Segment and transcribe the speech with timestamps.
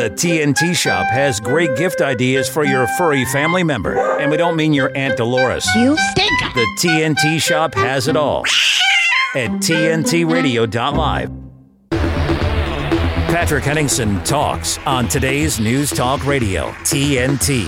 [0.00, 4.18] The TNT Shop has great gift ideas for your furry family member.
[4.18, 5.66] And we don't mean your Aunt Dolores.
[5.76, 6.40] You stink!
[6.54, 8.46] The TNT Shop has it all
[9.34, 11.30] at TNTRadio.live.
[13.30, 17.66] Patrick Henningsen talks on today's News Talk Radio, TNT.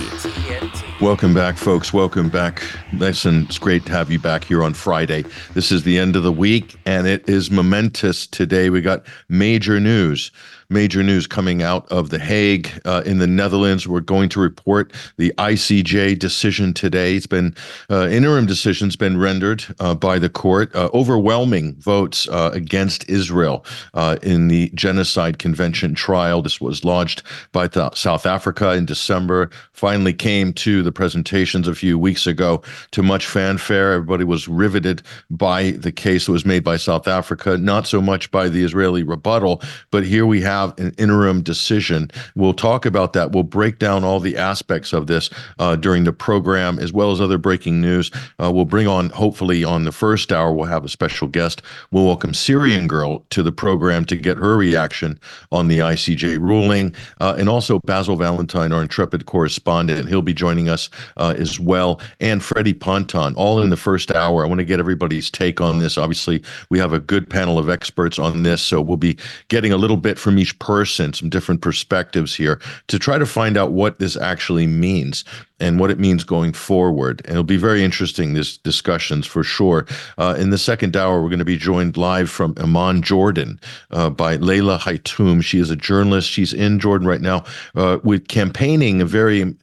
[0.99, 1.93] Welcome back, folks.
[1.93, 2.63] Welcome back.
[2.93, 5.23] Listen, it's great to have you back here on Friday.
[5.53, 8.69] This is the end of the week, and it is momentous today.
[8.69, 10.31] We got major news
[10.69, 13.87] major news coming out of The Hague uh, in the Netherlands.
[13.87, 17.15] We're going to report the ICJ decision today.
[17.15, 17.55] It's been
[17.89, 23.65] uh, interim decisions been rendered uh, by the court, uh, overwhelming votes uh, against Israel
[23.93, 26.41] uh, in the Genocide Convention trial.
[26.41, 29.49] This was lodged by South Africa in December.
[29.73, 32.61] Finally, came to the presentations a few weeks ago.
[32.91, 37.57] To much fanfare, everybody was riveted by the case that was made by South Africa,
[37.57, 39.61] not so much by the Israeli rebuttal.
[39.91, 42.09] But here we have have an interim decision.
[42.35, 43.31] We'll talk about that.
[43.31, 47.21] We'll break down all the aspects of this uh, during the program, as well as
[47.21, 48.11] other breaking news.
[48.41, 51.61] Uh, we'll bring on, hopefully, on the first hour, we'll have a special guest.
[51.91, 55.19] We'll welcome Syrian Girl to the program to get her reaction
[55.51, 60.09] on the ICJ ruling, uh, and also Basil Valentine, our intrepid correspondent.
[60.09, 64.43] He'll be joining us uh, as well, and Freddie Ponton, all in the first hour.
[64.43, 65.97] I want to get everybody's take on this.
[65.97, 69.17] Obviously, we have a good panel of experts on this, so we'll be
[69.49, 73.55] getting a little bit from each person, some different perspectives here to try to find
[73.55, 75.23] out what this actually means
[75.61, 77.21] and what it means going forward.
[77.23, 79.85] And it'll be very interesting, this discussions for sure.
[80.17, 83.57] Uh, in the second hour, we're going to be joined live from Amman, Jordan,
[83.91, 85.41] uh, by Leila Haitoum.
[85.41, 86.29] She is a journalist.
[86.29, 89.55] She's in Jordan right now uh, with campaigning a very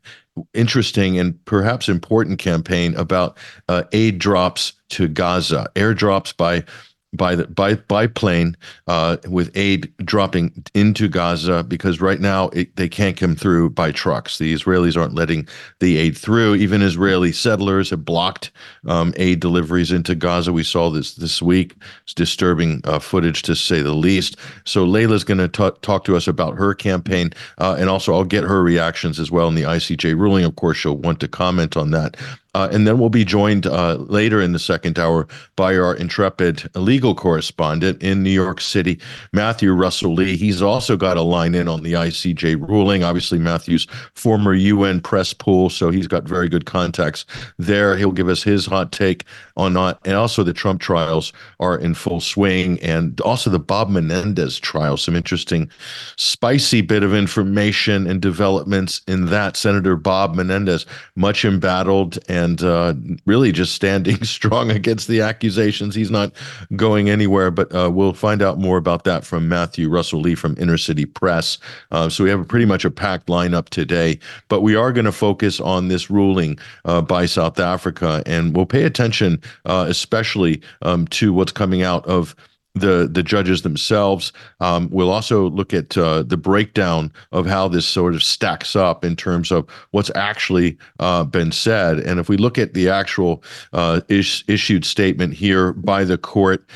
[0.55, 3.37] interesting and perhaps important campaign about
[3.69, 6.65] uh, aid drops to Gaza, airdrops by
[7.13, 12.75] by the by by plane uh, with aid dropping into Gaza because right now it,
[12.77, 14.39] they can't come through by trucks.
[14.39, 15.49] The Israelis aren't letting
[15.81, 16.55] the aid through.
[16.57, 18.53] Even Israeli settlers have blocked
[18.87, 20.53] um, aid deliveries into Gaza.
[20.53, 21.75] We saw this this week.
[22.05, 24.37] It's disturbing uh, footage to say the least.
[24.65, 28.45] So Layla's going to talk to us about her campaign, uh, and also I'll get
[28.45, 30.45] her reactions as well in the ICJ ruling.
[30.45, 32.17] Of course, she'll want to comment on that.
[32.55, 36.69] Uh, and then we'll be joined uh, later in the second hour by our intrepid
[36.75, 38.99] legal correspondent in New York City,
[39.33, 40.37] Matthew Russell Lee.
[40.37, 43.05] He's also got a line in on the ICJ ruling.
[43.05, 47.25] Obviously, Matthew's former UN press pool, so he's got very good contacts
[47.59, 47.97] there.
[47.97, 49.25] He'll give us his hot take
[49.61, 49.99] on that.
[50.05, 54.97] And also, the Trump trials are in full swing, and also the Bob Menendez trial.
[54.97, 55.71] Some interesting,
[56.17, 59.57] spicy bit of information and developments in that.
[59.57, 60.85] Senator Bob Menendez,
[61.17, 62.95] much embattled and and uh,
[63.27, 65.95] really just standing strong against the accusations.
[65.95, 66.33] He's not
[66.77, 70.57] going anywhere, but uh, we'll find out more about that from Matthew Russell Lee from
[70.59, 71.59] Inner City Press.
[71.91, 75.05] Uh, so we have a pretty much a packed lineup today, but we are going
[75.05, 80.61] to focus on this ruling uh, by South Africa, and we'll pay attention uh, especially
[80.83, 82.35] um, to what's coming out of
[82.75, 84.33] the the judges themselves.
[84.61, 89.05] Um, we'll also look at uh, the breakdown of how this sort of stacks up
[89.05, 91.99] in terms of what's actually uh, been said.
[91.99, 96.69] And if we look at the actual uh, is- issued statement here by the court.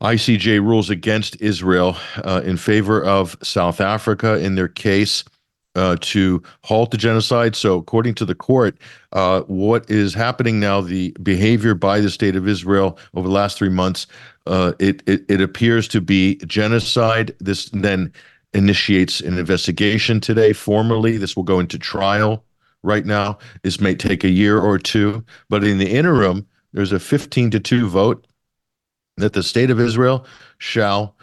[0.00, 5.24] ICJ rules against Israel uh, in favor of South Africa in their case
[5.78, 7.56] uh, to halt the genocide.
[7.56, 8.76] So, according to the court,
[9.12, 13.56] uh, what is happening now, the behavior by the state of Israel over the last
[13.56, 14.06] three months
[14.48, 17.34] uh, it, it, it appears to be genocide.
[17.38, 18.12] This then
[18.54, 20.54] initiates an investigation today.
[20.54, 22.44] Formally, this will go into trial.
[22.82, 27.00] Right now, this may take a year or two, but in the interim, there's a
[27.00, 28.26] 15 to two vote
[29.16, 30.24] that the state of Israel
[30.58, 31.14] shall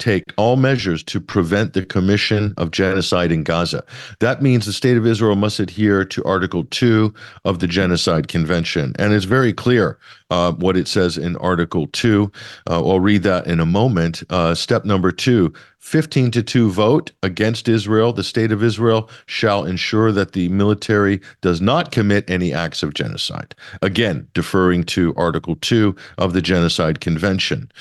[0.00, 3.84] take all measures to prevent the commission of genocide in Gaza.
[4.18, 8.94] That means the state of Israel must adhere to Article 2 of the Genocide Convention.
[8.98, 9.98] And it's very clear
[10.30, 12.30] uh, what it says in Article 2.
[12.68, 14.22] Uh, I'll read that in a moment.
[14.30, 18.12] Uh, step number two 15 to 2 vote against Israel.
[18.12, 22.94] The state of Israel shall ensure that the military does not commit any acts of
[22.94, 23.54] genocide.
[23.82, 27.72] Again, deferring to Article 2 of the Genocide Convention.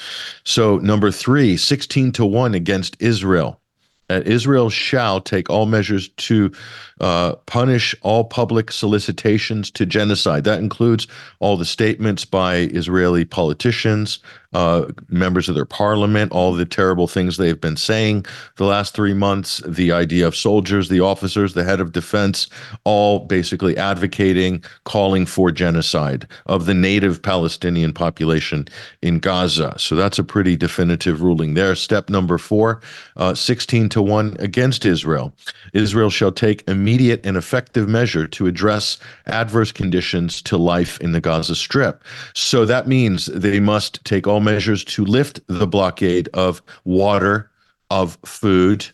[0.45, 3.59] So, number three 16 to 1 against Israel.
[4.09, 6.51] Uh, Israel shall take all measures to
[6.99, 10.43] uh, punish all public solicitations to genocide.
[10.43, 11.07] That includes
[11.39, 14.17] all the statements by Israeli politicians,
[14.53, 18.25] uh, members of their parliament, all the terrible things they've been saying
[18.57, 22.47] the last three months, the idea of soldiers, the officers, the head of defense,
[22.83, 28.67] all basically advocating, calling for genocide of the native Palestinian population
[29.03, 29.75] in Gaza.
[29.77, 31.75] So that's a pretty definitive ruling there.
[31.75, 32.81] Step number four,
[33.17, 35.33] uh, 16 to to 1 against Israel.
[35.73, 36.88] Israel shall take immediate
[37.23, 42.03] and effective measure to address adverse conditions to life in the Gaza Strip.
[42.33, 47.51] So that means they must take all measures to lift the blockade of water,
[47.89, 48.87] of food,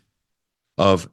[0.78, 1.10] of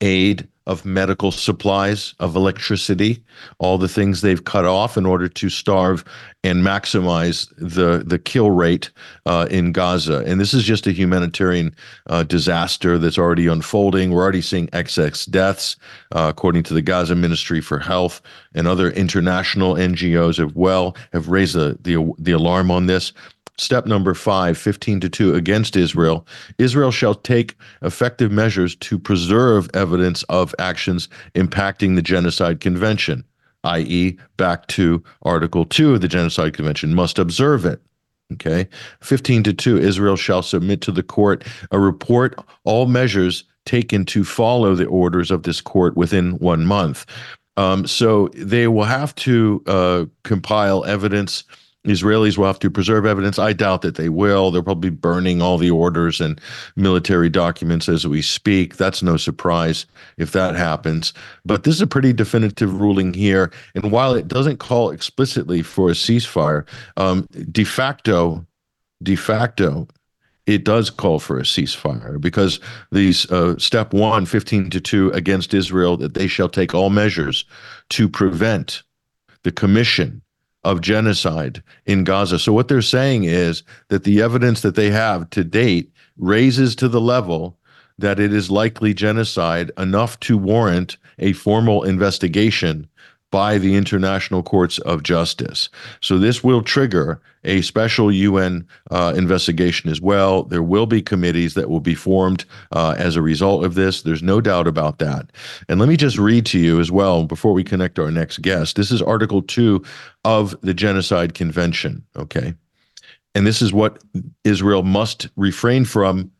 [0.00, 3.22] aid, of medical supplies, of electricity,
[3.58, 6.04] all the things they've cut off in order to starve
[6.42, 8.90] and maximize the the kill rate
[9.26, 10.24] uh, in Gaza.
[10.26, 11.74] And this is just a humanitarian
[12.08, 14.10] uh, disaster that's already unfolding.
[14.10, 15.76] We're already seeing excess deaths,
[16.12, 18.20] uh, according to the Gaza Ministry for Health
[18.54, 23.12] and other international NGOs as well have raised the the, the alarm on this.
[23.58, 26.26] Step number five, 15 to 2 against Israel.
[26.58, 33.24] Israel shall take effective measures to preserve evidence of actions impacting the Genocide Convention,
[33.64, 37.80] i.e., back to Article 2 of the Genocide Convention, must observe it.
[38.32, 38.68] Okay.
[39.00, 44.24] 15 to 2, Israel shall submit to the court a report, all measures taken to
[44.24, 47.06] follow the orders of this court within one month.
[47.56, 51.44] Um, so they will have to uh, compile evidence
[51.86, 53.38] Israelis will have to preserve evidence.
[53.38, 54.50] I doubt that they will.
[54.50, 56.40] They're probably burning all the orders and
[56.74, 58.76] military documents as we speak.
[58.76, 59.86] That's no surprise
[60.18, 61.12] if that happens.
[61.44, 63.52] But this is a pretty definitive ruling here.
[63.74, 66.66] And while it doesn't call explicitly for a ceasefire,
[66.96, 68.46] um, de facto,
[69.02, 69.88] de facto,
[70.46, 72.60] it does call for a ceasefire because
[72.92, 77.44] these uh, step one, 15 to 2 against Israel, that they shall take all measures
[77.90, 78.82] to prevent
[79.42, 80.22] the commission
[80.66, 82.40] of genocide in Gaza.
[82.40, 86.88] So what they're saying is that the evidence that they have to date raises to
[86.88, 87.56] the level
[87.98, 92.88] that it is likely genocide enough to warrant a formal investigation
[93.36, 95.68] by the International Courts of Justice.
[96.00, 100.44] So this will trigger a special UN uh, investigation as well.
[100.44, 104.00] There will be committees that will be formed uh, as a result of this.
[104.00, 105.32] There's no doubt about that.
[105.68, 108.76] And let me just read to you as well before we connect our next guest.
[108.76, 109.84] This is Article 2
[110.24, 112.54] of the Genocide Convention, okay?
[113.34, 114.02] And this is what
[114.44, 116.30] Israel must refrain from,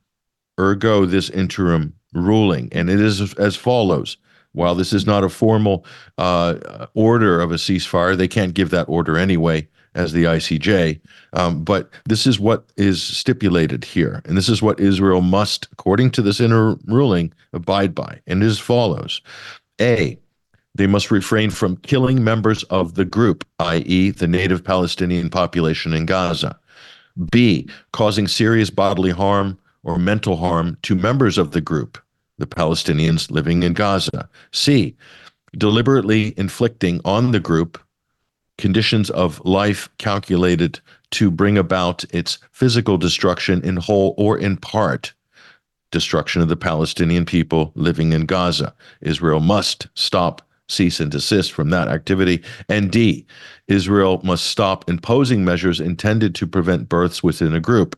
[0.59, 2.71] ergo, this interim ruling.
[2.73, 4.17] And it is as follows
[4.57, 5.85] while this is not a formal
[6.19, 11.01] uh, order of a ceasefire, they can't give that order anyway as the ICJ.
[11.35, 14.23] Um, but this is what is stipulated here.
[14.25, 18.21] And this is what Israel must, according to this inner ruling, abide by.
[18.27, 19.21] And it is as follows
[19.81, 20.19] A,
[20.75, 26.07] they must refrain from killing members of the group, i.e., the native Palestinian population in
[26.07, 26.59] Gaza.
[27.31, 31.99] B, causing serious bodily harm or mental harm to members of the group,
[32.39, 34.29] the Palestinians living in Gaza.
[34.53, 34.97] C,
[35.57, 37.79] deliberately inflicting on the group
[38.59, 40.81] conditions of life calculated
[41.11, 45.13] to bring about its physical destruction in whole or in part
[45.91, 48.75] destruction of the Palestinian people living in Gaza.
[49.03, 52.43] Israel must stop, cease, and desist from that activity.
[52.69, 53.25] And D,
[53.69, 57.97] Israel must stop imposing measures intended to prevent births within a group,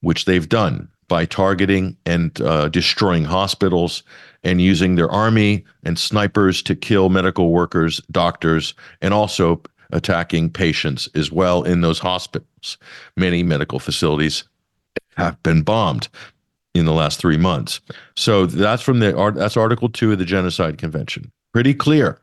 [0.00, 4.02] which they've done by targeting and uh, destroying hospitals
[4.44, 8.72] and using their army and snipers to kill medical workers, doctors,
[9.02, 9.60] and also
[9.90, 12.78] attacking patients as well in those hospitals.
[13.14, 14.44] Many medical facilities
[15.18, 16.08] have been bombed
[16.72, 17.82] in the last three months.
[18.16, 21.30] So that's from the that's Article Two of the Genocide Convention.
[21.52, 22.22] Pretty clear.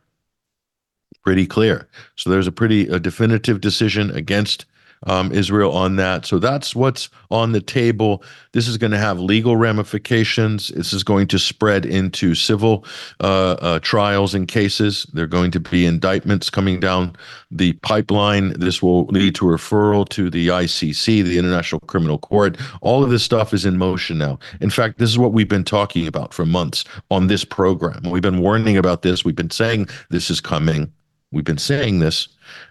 [1.23, 1.87] Pretty clear.
[2.15, 4.65] So there's a pretty a definitive decision against
[5.03, 6.25] um, Israel on that.
[6.25, 8.23] So that's what's on the table.
[8.51, 10.69] This is going to have legal ramifications.
[10.69, 12.85] This is going to spread into civil
[13.21, 15.05] uh, uh, trials and cases.
[15.13, 17.15] There are going to be indictments coming down
[17.51, 18.53] the pipeline.
[18.59, 22.57] This will lead to referral to the ICC, the International Criminal Court.
[22.81, 24.39] All of this stuff is in motion now.
[24.61, 28.01] In fact, this is what we've been talking about for months on this program.
[28.09, 29.23] We've been warning about this.
[29.23, 30.91] We've been saying this is coming.
[31.31, 32.27] We've been saying this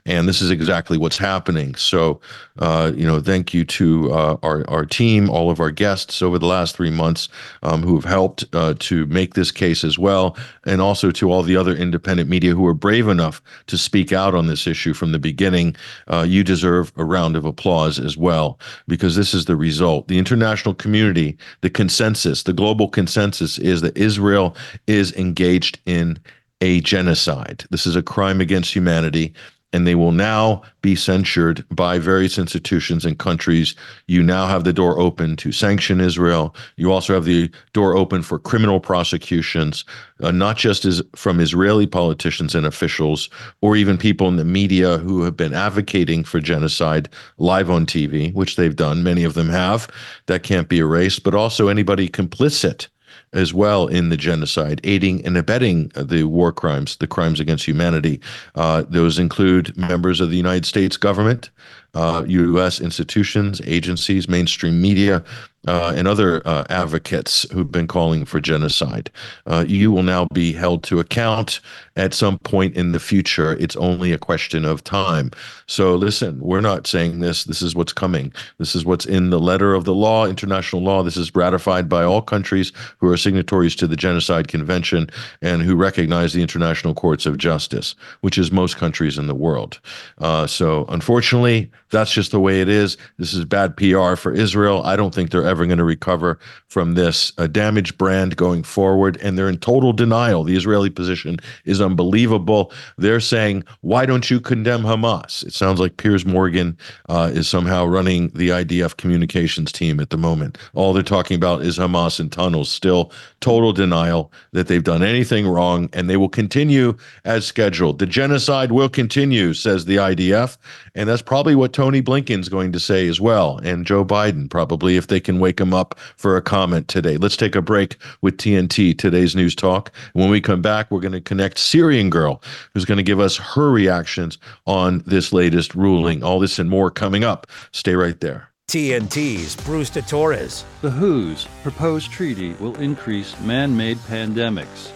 [0.07, 1.75] and this is exactly what's happening.
[1.75, 2.21] So,
[2.59, 6.38] uh, you know, thank you to uh, our our team, all of our guests over
[6.38, 7.29] the last three months
[7.62, 10.37] um, who have helped uh, to make this case as well,
[10.67, 14.35] and also to all the other independent media who are brave enough to speak out
[14.35, 15.77] on this issue from the beginning.
[16.09, 20.09] Uh, you deserve a round of applause as well because this is the result.
[20.09, 26.19] The international community, the consensus, the global consensus is that Israel is engaged in
[26.61, 27.65] a genocide.
[27.71, 29.35] This is a crime against humanity
[29.73, 33.75] and they will now be censured by various institutions and countries.
[34.07, 36.55] You now have the door open to sanction Israel.
[36.77, 39.85] You also have the door open for criminal prosecutions,
[40.23, 43.29] uh, not just as from Israeli politicians and officials,
[43.61, 48.33] or even people in the media who have been advocating for genocide live on TV,
[48.33, 49.03] which they've done.
[49.03, 49.88] Many of them have.
[50.27, 52.88] That can't be erased, but also anybody complicit
[53.32, 58.20] as well in the genocide, aiding and abetting the war crimes, the crimes against humanity.
[58.54, 61.50] Uh, those include members of the United States government,
[61.94, 62.80] uh, U.S.
[62.80, 65.25] institutions, agencies, mainstream media,
[65.69, 69.11] uh, and other uh, advocates who've been calling for genocide.
[69.47, 71.61] Uh, you will now be held to account
[71.95, 73.53] at some point in the future.
[73.61, 75.31] It's only a question of time.
[75.67, 77.45] So, listen, we're not saying this.
[77.45, 78.33] This is what's coming.
[78.57, 81.03] This is what's in the letter of the law, international law.
[81.03, 85.11] This is ratified by all countries who are signatories to the Genocide Convention
[85.43, 89.81] and who recognize the international courts of justice, which is most countries in the world.
[90.19, 92.97] Uh, so, unfortunately, that's just the way it is.
[93.19, 94.83] This is bad PR for Israel.
[94.85, 96.38] I don't think they're ever going to recover
[96.69, 99.19] from this a damaged brand going forward.
[99.23, 100.45] And they're in total denial.
[100.45, 102.73] The Israeli position is unbelievable.
[102.97, 105.45] They're saying, why don't you condemn Hamas?
[105.45, 106.77] It sounds like Piers Morgan
[107.09, 110.59] uh, is somehow running the IDF communications team at the moment.
[110.75, 112.71] All they're talking about is Hamas and tunnels.
[112.71, 113.11] Still
[113.41, 117.99] total denial that they've done anything wrong, and they will continue as scheduled.
[117.99, 120.57] The genocide will continue, says the IDF.
[120.95, 124.97] And that's probably what Tony Blinken's going to say as well, and Joe Biden probably,
[124.97, 127.16] if they can wake him up for a comment today.
[127.16, 129.92] Let's take a break with TNT, today's news talk.
[130.12, 132.42] When we come back, we're going to connect Syrian Girl,
[132.75, 136.23] who's going to give us her reactions on this latest ruling.
[136.23, 137.47] All this and more coming up.
[137.73, 138.49] Stay right there.
[138.68, 140.64] TNT's Bruce de Torres.
[140.83, 144.90] The WHO's proposed treaty will increase man made pandemics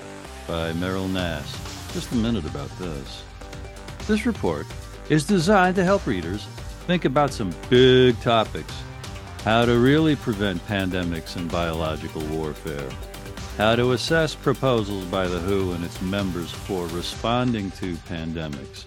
[0.46, 1.50] by Meryl Nass.
[1.94, 3.22] Just a minute about this.
[4.06, 4.66] This report
[5.08, 6.44] is designed to help readers
[6.86, 8.74] think about some big topics
[9.44, 12.88] how to really prevent pandemics and biological warfare,
[13.56, 18.84] how to assess proposals by the WHO and its members for responding to pandemics,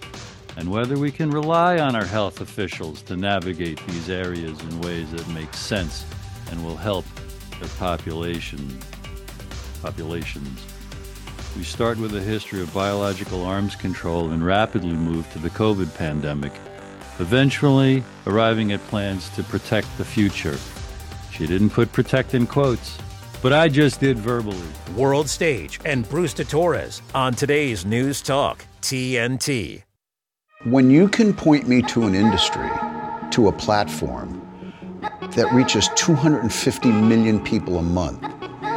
[0.56, 5.10] and whether we can rely on our health officials to navigate these areas in ways
[5.10, 6.06] that make sense
[6.50, 7.04] and will help
[7.60, 8.78] their population
[9.82, 10.58] populations.
[11.54, 15.94] We start with a history of biological arms control and rapidly move to the COVID
[15.96, 16.52] pandemic,
[17.18, 20.58] eventually arriving at plans to protect the future.
[21.32, 22.98] She didn't put protect in quotes,
[23.42, 24.66] but I just did verbally.
[24.96, 29.82] World Stage and Bruce de Torres on today's News Talk, TNT.
[30.64, 32.68] When you can point me to an industry,
[33.32, 34.42] to a platform
[35.32, 38.20] that reaches 250 million people a month,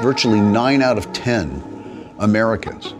[0.01, 2.93] virtually 9 out of 10 Americans.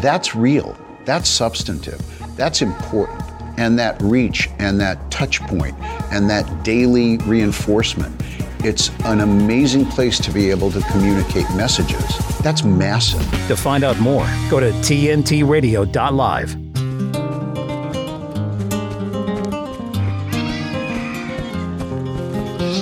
[0.00, 0.76] That's real.
[1.04, 2.00] That's substantive.
[2.36, 3.22] That's important.
[3.56, 5.74] And that reach and that touch point
[6.12, 8.20] and that daily reinforcement.
[8.64, 12.18] It's an amazing place to be able to communicate messages.
[12.38, 13.20] That's massive.
[13.48, 16.50] To find out more, go to tntradio.live.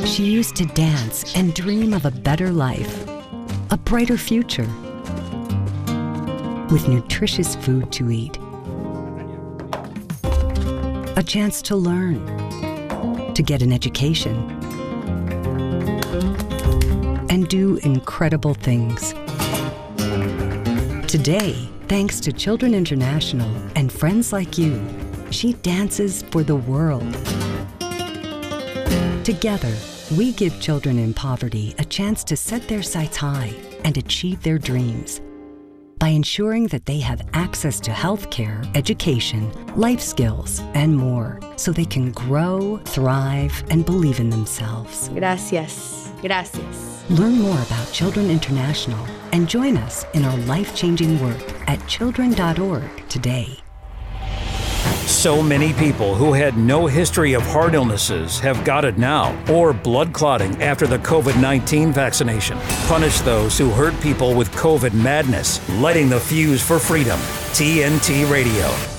[0.07, 3.09] She used to dance and dream of a better life,
[3.71, 4.69] a brighter future
[6.71, 8.39] with nutritious food to eat.
[11.15, 12.25] A chance to learn,
[13.35, 14.35] to get an education,
[17.29, 19.13] and do incredible things.
[21.07, 24.83] Today, thanks to Children International and friends like you,
[25.31, 27.13] she dances for the world.
[29.23, 29.77] Together,
[30.17, 33.53] we give children in poverty a chance to set their sights high
[33.85, 35.21] and achieve their dreams
[36.03, 41.71] by ensuring that they have access to health care, education, life skills, and more so
[41.71, 45.09] they can grow, thrive, and believe in themselves.
[45.11, 46.11] Gracias.
[46.21, 47.05] Gracias.
[47.09, 53.09] Learn more about Children International and join us in our life changing work at children.org
[53.09, 53.62] today.
[55.07, 59.73] So many people who had no history of heart illnesses have got it now, or
[59.73, 62.59] blood clotting after the COVID 19 vaccination.
[62.87, 67.19] Punish those who hurt people with COVID madness, lighting the fuse for freedom.
[67.53, 68.92] TNT Radio.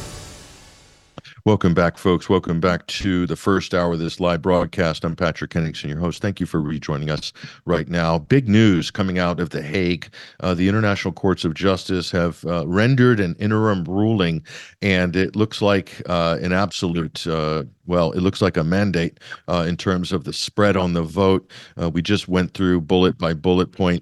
[1.45, 2.29] Welcome back, folks.
[2.29, 5.03] Welcome back to the first hour of this live broadcast.
[5.03, 6.21] I'm Patrick Henningsen, your host.
[6.21, 7.33] Thank you for rejoining us
[7.65, 8.17] right now.
[8.17, 10.07] Big news coming out of The Hague.
[10.39, 14.41] Uh, the International Courts of Justice have uh, rendered an interim ruling,
[14.81, 19.19] and it looks like uh, an absolute uh, well, it looks like a mandate
[19.50, 21.51] uh, in terms of the spread on the vote.
[21.77, 24.01] Uh, we just went through bullet by bullet point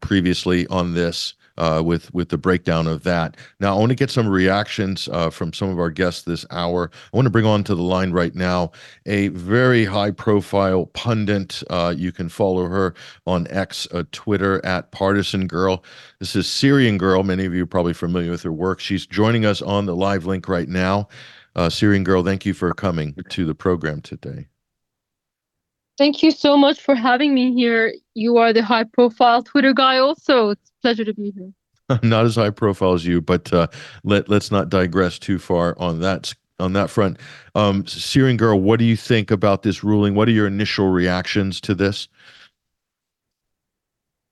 [0.00, 3.36] previously on this uh, with with the breakdown of that.
[3.60, 6.90] Now, I want to get some reactions uh, from some of our guests this hour.
[7.12, 8.72] I want to bring on to the line right now
[9.06, 11.62] a very high profile pundit.
[11.70, 12.94] Uh, you can follow her
[13.26, 15.84] on X, uh, Twitter at Partisan Girl.
[16.18, 17.22] This is Syrian Girl.
[17.22, 18.80] Many of you are probably familiar with her work.
[18.80, 21.08] She's joining us on the live link right now.
[21.56, 24.46] Uh, Syrian Girl, thank you for coming to the program today.
[25.98, 27.92] Thank you so much for having me here.
[28.14, 30.54] You are the high profile Twitter guy, also.
[30.82, 31.52] Pleasure to be here.
[32.02, 33.66] not as high profile as you, but uh,
[34.04, 37.18] let let's not digress too far on that on that front.
[37.54, 40.14] Um, Syrian girl, what do you think about this ruling?
[40.14, 42.08] What are your initial reactions to this?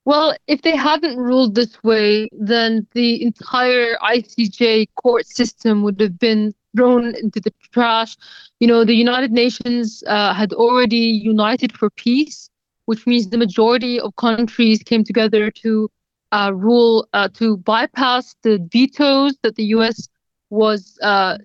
[0.05, 6.17] Well, if they hadn't ruled this way, then the entire ICJ court system would have
[6.17, 8.15] been thrown into the trash.
[8.59, 12.49] You know, the United Nations uh, had already united for peace,
[12.85, 15.91] which means the majority of countries came together to
[16.31, 20.07] uh, rule uh, to bypass the vetoes that the U.S.
[20.49, 21.37] was, uh,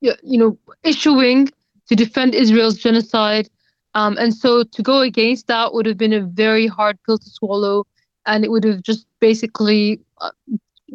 [0.00, 1.48] you know, issuing
[1.88, 3.48] to defend Israel's genocide.
[3.94, 7.30] Um, and so to go against that would have been a very hard pill to
[7.30, 7.84] swallow,
[8.26, 10.30] and it would have just basically uh,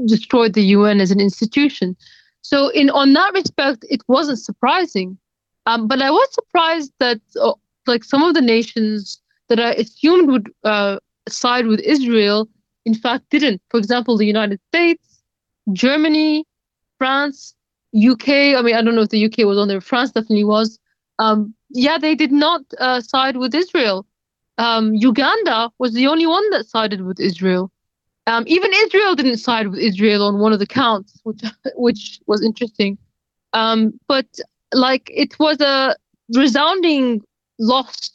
[0.05, 1.95] destroyed the UN as an institution.
[2.41, 5.17] So in on that respect, it wasn't surprising.
[5.65, 7.53] Um, but I was surprised that uh,
[7.87, 12.47] like some of the nations that I assumed would uh, side with Israel
[12.85, 13.61] in fact didn't.
[13.69, 15.21] For example, the United States,
[15.71, 16.45] Germany,
[16.97, 17.55] France,
[17.95, 18.29] UK.
[18.29, 19.81] I mean, I don't know if the UK was on there.
[19.81, 20.79] France definitely was.
[21.19, 24.05] Um, yeah, they did not uh, side with Israel.
[24.57, 27.71] Um, Uganda was the only one that sided with Israel.
[28.25, 31.41] Um, even Israel didn't side with Israel on one of the counts, which
[31.75, 32.97] which was interesting.
[33.53, 34.27] Um, but
[34.73, 35.95] like it was a
[36.35, 37.21] resounding
[37.59, 38.11] loss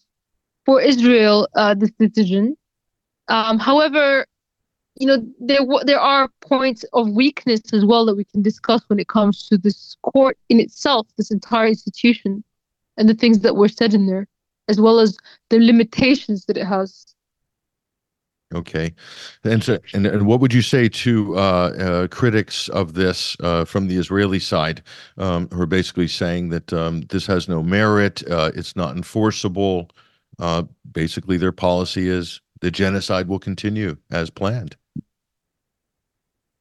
[0.64, 2.56] for Israel uh, this decision.
[3.28, 4.26] Um, however,
[4.98, 8.98] you know there there are points of weakness as well that we can discuss when
[8.98, 12.42] it comes to this court in itself, this entire institution,
[12.96, 14.26] and the things that were said in there,
[14.68, 15.16] as well as
[15.50, 17.14] the limitations that it has.
[18.54, 18.94] Okay,
[19.44, 23.64] and so and, and what would you say to uh, uh, critics of this uh,
[23.64, 24.82] from the Israeli side,
[25.18, 29.90] um, who are basically saying that um, this has no merit, uh, it's not enforceable.
[30.38, 34.76] Uh, basically, their policy is the genocide will continue as planned.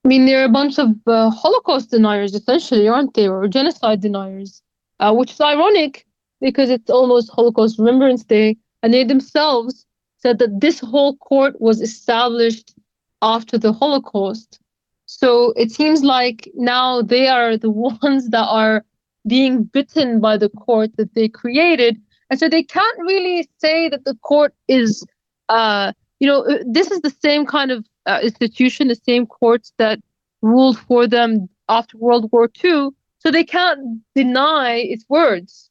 [0.07, 4.61] I mean, they're a bunch of uh, Holocaust deniers, essentially, aren't they, or genocide deniers?
[5.01, 6.05] which is ironic
[6.39, 9.85] because it's almost Holocaust Remembrance Day, and they themselves
[10.17, 12.74] said that this whole court was established
[13.22, 14.61] after the Holocaust.
[15.07, 17.70] So it seems like now they are the
[18.01, 18.85] ones that are
[19.27, 22.01] being bitten by the court that they created.
[22.29, 25.05] And so they can't really say that the court is,
[25.50, 25.91] uh,
[26.22, 30.00] you know, uh, this is the same kind of uh, institution, the same courts that
[30.41, 32.89] ruled for them after World War II.
[33.20, 35.70] So they can't deny its words.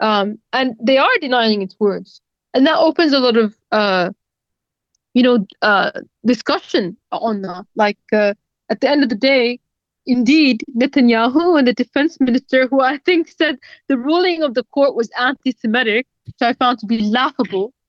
[0.00, 2.20] Um, and they are denying its words
[2.54, 4.10] and that opens a lot of uh,
[5.12, 5.90] you know uh,
[6.24, 7.66] discussion on that.
[7.74, 8.34] Like uh,
[8.70, 9.60] at the end of the day,
[10.06, 14.94] indeed, Netanyahu and the defense minister, who I think said the ruling of the court
[14.94, 17.74] was anti-Semitic, which I found to be laughable.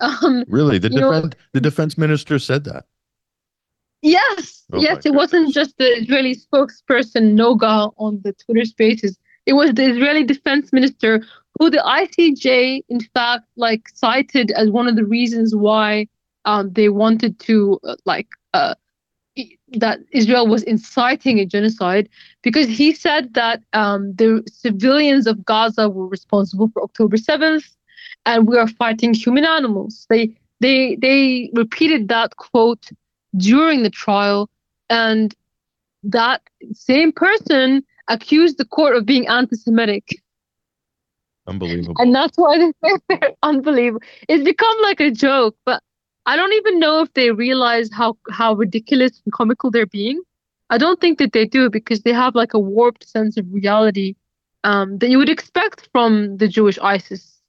[0.00, 2.84] Um, really, the defense the defense minister said that.
[4.02, 9.18] Yes, oh yes, it wasn't just the Israeli spokesperson Noga on the Twitter Spaces.
[9.46, 11.22] It was the Israeli defense minister
[11.58, 16.06] who the ICJ, in fact, like cited as one of the reasons why
[16.44, 18.74] um, they wanted to uh, like uh,
[19.72, 22.08] that Israel was inciting a genocide
[22.42, 27.64] because he said that um, the civilians of Gaza were responsible for October 7th
[28.26, 30.06] and we are fighting human animals.
[30.08, 32.90] They they they repeated that quote
[33.36, 34.48] during the trial
[34.90, 35.34] and
[36.02, 40.22] that same person accused the court of being anti-Semitic.
[41.46, 41.94] Unbelievable.
[41.98, 42.72] And that's why
[43.08, 44.02] they're unbelievable.
[44.28, 45.82] It's become like a joke, but
[46.26, 50.20] I don't even know if they realize how how ridiculous and comical they're being.
[50.70, 54.14] I don't think that they do because they have like a warped sense of reality
[54.64, 57.40] um, that you would expect from the Jewish ISIS.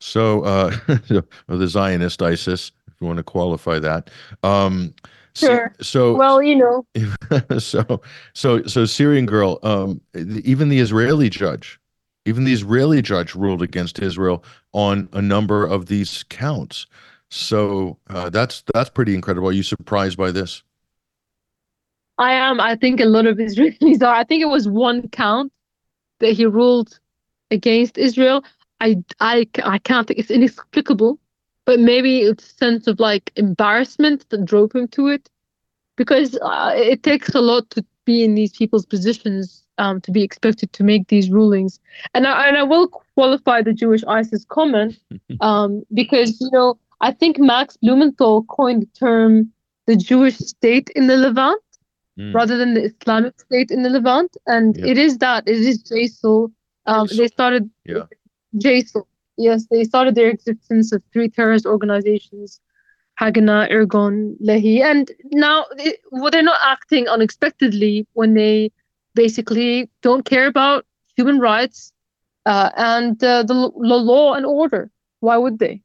[0.00, 0.76] So, uh,
[1.48, 4.10] the Zionist ISIS, if you want to qualify that.
[4.44, 4.94] Um,
[5.34, 5.74] sure.
[5.80, 6.86] So, well, you know.
[7.58, 8.00] so,
[8.34, 9.58] so, so, Syrian girl.
[9.62, 11.80] Um, even the Israeli judge
[12.24, 16.86] even the Israeli judge ruled against Israel on a number of these counts.
[17.30, 19.48] So uh, that's that's pretty incredible.
[19.48, 20.62] Are you surprised by this?
[22.18, 22.60] I am.
[22.60, 24.14] I think a lot of Israelis are.
[24.14, 25.52] I think it was one count
[26.20, 27.00] that he ruled
[27.50, 28.44] against Israel.
[28.80, 31.18] I I I can't think it's inexplicable,
[31.64, 35.28] but maybe it's a sense of like embarrassment that drove him to it,
[35.96, 40.22] because uh, it takes a lot to be in these people's positions um, to be
[40.22, 41.80] expected to make these rulings.
[42.14, 44.98] And I, and I will qualify the Jewish ISIS comment
[45.40, 49.52] um, because, you know, I think Max Blumenthal coined the term
[49.86, 51.60] the Jewish state in the Levant
[52.16, 52.32] mm.
[52.32, 54.36] rather than the Islamic state in the Levant.
[54.46, 56.52] And it is that, it is JSOL.
[56.86, 58.04] Um, they started yeah.
[58.56, 59.04] JSOL.
[59.42, 62.60] Yes, they started their existence of three terrorist organizations
[63.20, 64.80] Haganah, Irgun, Lehi.
[64.80, 68.72] And now it, well, they're not acting unexpectedly when they
[69.14, 71.92] basically don't care about human rights
[72.46, 74.90] uh, and uh, the, the law and order.
[75.20, 75.82] Why would they?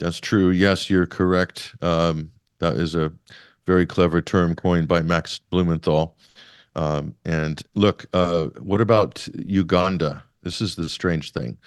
[0.00, 0.50] That's true.
[0.50, 1.74] Yes, you're correct.
[1.82, 3.12] Um, that is a
[3.66, 6.16] very clever term coined by Max Blumenthal.
[6.74, 10.22] Um, and look, uh, what about Uganda?
[10.42, 11.58] This is the strange thing.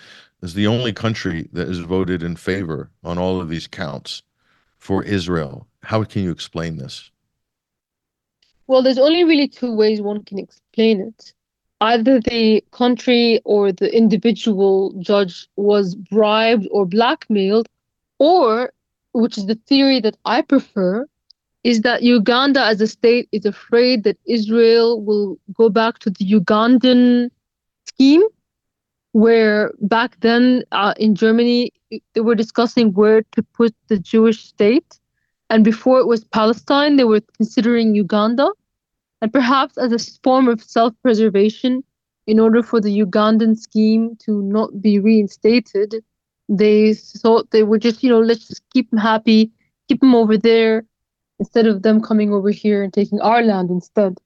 [0.41, 4.23] Is the only country that has voted in favor on all of these counts
[4.77, 5.67] for Israel.
[5.83, 7.11] How can you explain this?
[8.65, 11.33] Well, there's only really two ways one can explain it.
[11.81, 17.67] Either the country or the individual judge was bribed or blackmailed,
[18.17, 18.71] or,
[19.13, 21.07] which is the theory that I prefer,
[21.63, 26.25] is that Uganda as a state is afraid that Israel will go back to the
[26.25, 27.29] Ugandan
[27.87, 28.23] scheme,
[29.13, 31.71] where back then uh, in Germany,
[32.13, 34.99] they were discussing where to put the Jewish state.
[35.49, 38.49] And before it was Palestine, they were considering Uganda.
[39.21, 41.83] And perhaps as a form of self preservation,
[42.27, 45.95] in order for the Ugandan scheme to not be reinstated,
[46.47, 49.51] they thought they would just, you know, let's just keep them happy,
[49.87, 50.85] keep them over there,
[51.39, 54.17] instead of them coming over here and taking our land instead.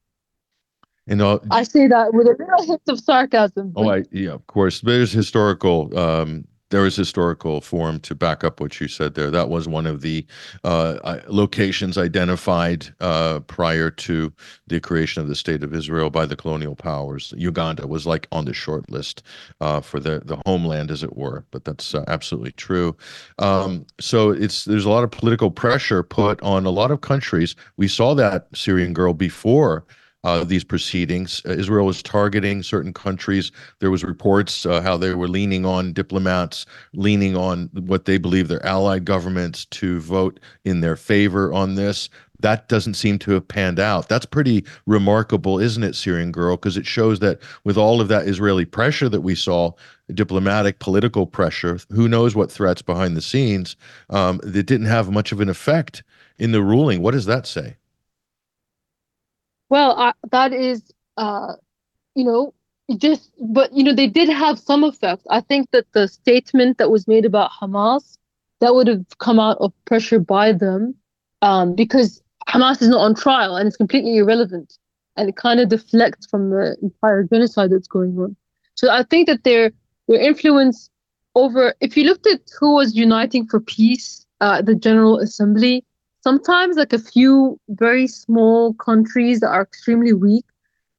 [1.06, 3.72] You know, I say that with a little hint of sarcasm.
[3.76, 4.80] Oh, I, yeah, of course.
[4.80, 9.30] There's historical um, there is historical form to back up what you said there.
[9.30, 10.26] That was one of the
[10.64, 14.32] uh, locations identified uh, prior to
[14.66, 17.32] the creation of the state of Israel by the colonial powers.
[17.36, 19.22] Uganda was like on the short list
[19.60, 21.44] uh, for the the homeland, as it were.
[21.52, 22.96] But that's uh, absolutely true.
[23.38, 27.54] Um, so it's there's a lot of political pressure put on a lot of countries.
[27.76, 29.84] We saw that Syrian girl before
[30.26, 31.40] uh, these proceedings.
[31.46, 33.52] Uh, Israel was targeting certain countries.
[33.78, 38.48] There was reports uh, how they were leaning on diplomats, leaning on what they believe
[38.48, 42.10] their allied governments to vote in their favor on this.
[42.40, 44.08] That doesn't seem to have panned out.
[44.08, 46.56] That's pretty remarkable, isn't it, Syrian girl?
[46.56, 49.70] Because it shows that with all of that Israeli pressure that we saw,
[50.12, 53.76] diplomatic, political pressure, who knows what threats behind the scenes,
[54.10, 56.02] um, it didn't have much of an effect
[56.36, 57.00] in the ruling.
[57.00, 57.76] What does that say?
[59.68, 60.82] Well, I, that is,
[61.16, 61.54] uh,
[62.14, 62.54] you know,
[62.98, 65.26] just, but, you know, they did have some effect.
[65.30, 68.16] I think that the statement that was made about Hamas,
[68.60, 70.94] that would have come out of pressure by them
[71.42, 74.78] um, because Hamas is not on trial and it's completely irrelevant.
[75.16, 78.36] And it kind of deflects from the entire genocide that's going on.
[78.74, 79.72] So I think that their
[80.08, 80.90] their influence
[81.34, 85.84] over, if you looked at who was uniting for peace, uh, the General Assembly,
[86.26, 90.44] sometimes like a few very small countries that are extremely weak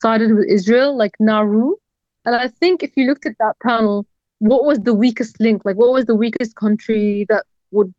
[0.02, 1.76] sided with Israel, like Nauru.
[2.24, 4.06] And I think if you looked at that panel,
[4.40, 5.64] what was the weakest link?
[5.66, 7.94] Like, what was the weakest country that would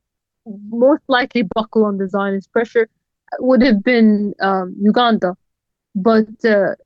[0.70, 2.88] most likely buckle under Zionist pressure?
[3.40, 5.36] Would have been um, Uganda.
[5.94, 6.76] But uh,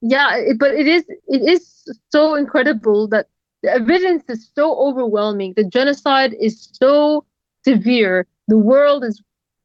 [0.00, 1.62] yeah, it, but it is it is
[2.10, 3.26] so incredible that
[3.62, 5.54] the evidence is so overwhelming.
[5.54, 7.24] The genocide is so
[7.64, 8.26] severe.
[8.48, 9.22] The world is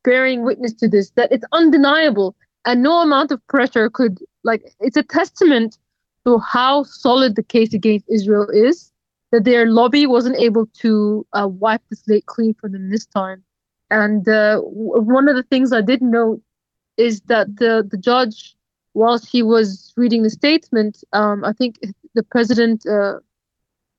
[0.07, 2.29] bearing witness to this that it's undeniable
[2.65, 5.77] and no amount of pressure could like it's a testament
[6.25, 8.91] to how solid the case against Israel is
[9.31, 13.43] that their lobby wasn't able to uh, wipe the slate clean for them this time.
[13.89, 16.41] And uh, one of the things I did note
[16.97, 18.55] is that the the judge,
[18.93, 21.79] whilst he was reading the statement, um, I think
[22.15, 23.15] the president, uh,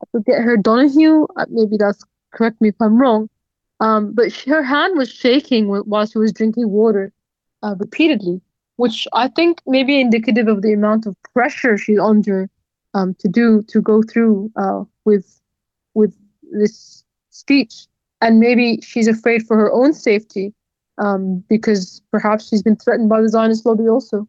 [0.02, 3.28] I forget her Donoghue, uh, maybe that's correct me if I'm wrong,
[3.80, 7.12] um, but she, her hand was shaking while she was drinking water
[7.62, 8.40] uh, repeatedly,
[8.76, 12.48] which I think may be indicative of the amount of pressure she's under
[12.94, 15.40] um, to do to go through uh, with
[15.94, 16.14] with
[16.50, 17.86] this speech,
[18.20, 20.54] and maybe she's afraid for her own safety
[20.98, 24.26] um, because perhaps she's been threatened by the Zionist lobby also.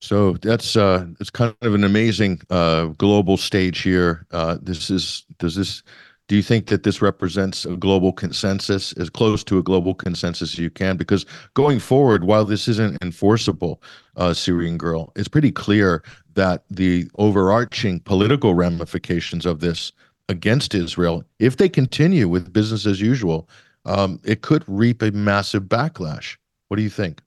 [0.00, 4.26] So that's uh, it's kind of an amazing uh, global stage here.
[4.30, 5.82] Uh, this is does this
[6.30, 10.52] do you think that this represents a global consensus, as close to a global consensus
[10.52, 10.96] as you can?
[10.96, 13.82] Because going forward, while this isn't enforceable,
[14.16, 19.90] uh, Syrian girl, it's pretty clear that the overarching political ramifications of this
[20.28, 23.48] against Israel, if they continue with business as usual,
[23.84, 26.36] um, it could reap a massive backlash.
[26.68, 27.20] What do you think?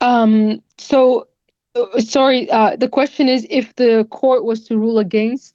[0.00, 1.28] Um, so,
[1.74, 5.53] uh, sorry, uh, the question is if the court was to rule against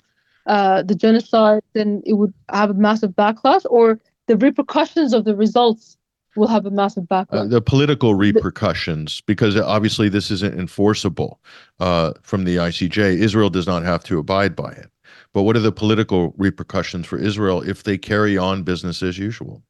[0.49, 5.35] uh, the genocide, then it would have a massive backlash, or the repercussions of the
[5.35, 5.95] results
[6.35, 7.45] will have a massive backlash.
[7.45, 11.39] Uh, the political repercussions, because obviously this isn't enforceable
[11.79, 13.19] uh, from the ICJ.
[13.19, 14.89] Israel does not have to abide by it.
[15.33, 19.61] but what are the political repercussions for Israel if they carry on business as usual?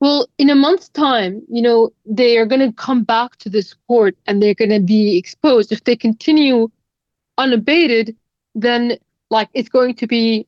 [0.00, 3.74] Well, in a month's time, you know, they are going to come back to this
[3.86, 5.70] court and they're going to be exposed.
[5.70, 6.68] If they continue
[7.36, 8.16] unabated,
[8.54, 8.98] then
[9.30, 10.46] like it's going to be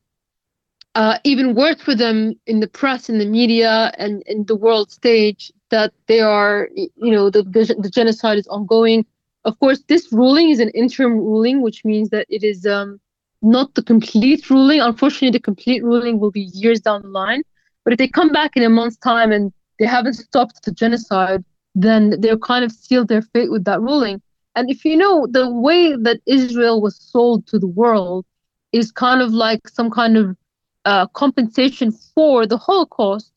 [0.94, 4.90] uh, even worse for them in the press, in the media, and in the world
[4.90, 9.06] stage that they are, you know, the, the, the genocide is ongoing.
[9.44, 13.00] Of course, this ruling is an interim ruling, which means that it is um,
[13.40, 14.80] not the complete ruling.
[14.80, 17.42] Unfortunately, the complete ruling will be years down the line.
[17.84, 21.44] But if they come back in a month's time and they haven't stopped the genocide,
[21.74, 24.20] then they'll kind of seal their fate with that ruling.
[24.56, 28.26] And if you know the way that Israel was sold to the world
[28.72, 30.36] is kind of like some kind of
[30.84, 33.32] uh, compensation for the Holocaust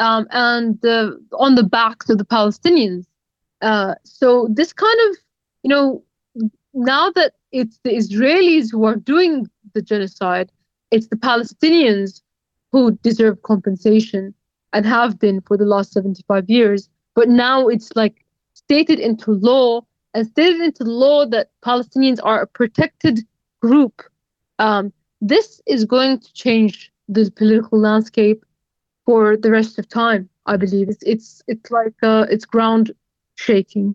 [0.00, 0.78] um, and
[1.32, 3.06] on the backs of the Palestinians.
[3.60, 5.16] Uh, so this kind of,
[5.62, 6.02] you know,
[6.74, 10.50] now that it's the Israelis who are doing the genocide,
[10.90, 12.22] it's the Palestinians
[12.72, 14.34] who deserve compensation
[14.72, 16.88] and have been for the last 75 years.
[17.14, 18.24] But now it's like
[18.54, 19.82] stated into law
[20.14, 23.20] and stated into law that Palestinians are a protected
[23.60, 24.02] group.
[24.58, 28.44] Um, this is going to change the political landscape
[29.04, 30.28] for the rest of time.
[30.46, 32.92] I believe it's it's it's like uh, it's ground
[33.36, 33.94] shaking.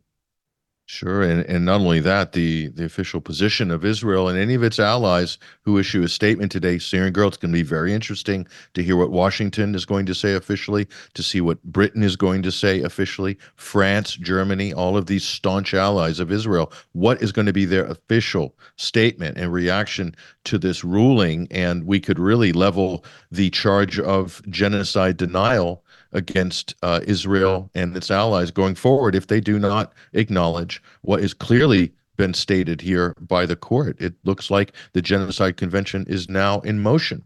[0.85, 4.63] Sure, and, and not only that, the the official position of Israel and any of
[4.63, 8.45] its allies who issue a statement today, Syrian girl, it's going to be very interesting
[8.73, 12.43] to hear what Washington is going to say officially, to see what Britain is going
[12.43, 16.71] to say officially, France, Germany, all of these staunch allies of Israel.
[16.91, 21.47] What is going to be their official statement and reaction to this ruling?
[21.49, 25.83] And we could really level the charge of genocide denial
[26.13, 31.33] against uh, Israel and its allies going forward if they do not acknowledge what is
[31.33, 33.99] clearly been stated here by the court.
[33.99, 37.23] It looks like the Genocide Convention is now in motion.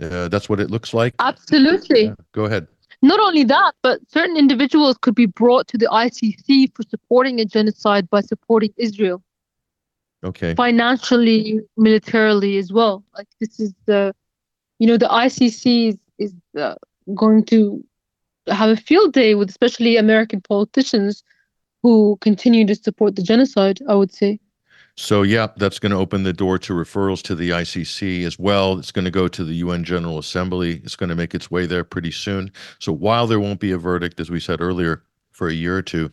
[0.00, 1.14] Uh, that's what it looks like.
[1.20, 2.08] Absolutely.
[2.08, 2.66] Uh, go ahead.
[3.02, 7.44] Not only that, but certain individuals could be brought to the ICC for supporting a
[7.44, 9.22] genocide by supporting Israel.
[10.24, 10.54] Okay.
[10.54, 13.04] Financially, militarily as well.
[13.14, 14.14] Like this is the,
[14.78, 16.76] you know, the ICC is, is uh,
[17.14, 17.84] going to
[18.48, 21.22] have a field day with especially American politicians
[21.82, 24.40] who continue to support the genocide, I would say.
[24.96, 28.78] So, yeah, that's going to open the door to referrals to the ICC as well.
[28.78, 30.80] It's going to go to the UN General Assembly.
[30.84, 32.52] It's going to make its way there pretty soon.
[32.78, 35.02] So, while there won't be a verdict, as we said earlier,
[35.32, 36.12] for a year or two,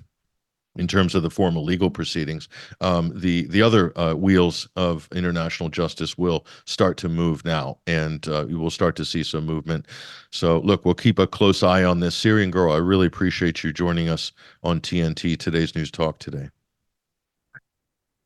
[0.76, 2.48] in terms of the formal legal proceedings.
[2.80, 8.28] Um, the the other uh, wheels of international justice will start to move now, and
[8.28, 9.88] uh, we will start to see some movement.
[10.32, 12.16] So, look, we'll keep a close eye on this.
[12.16, 14.32] Syrian girl, I really appreciate you joining us
[14.64, 16.50] on TNT today's news talk today.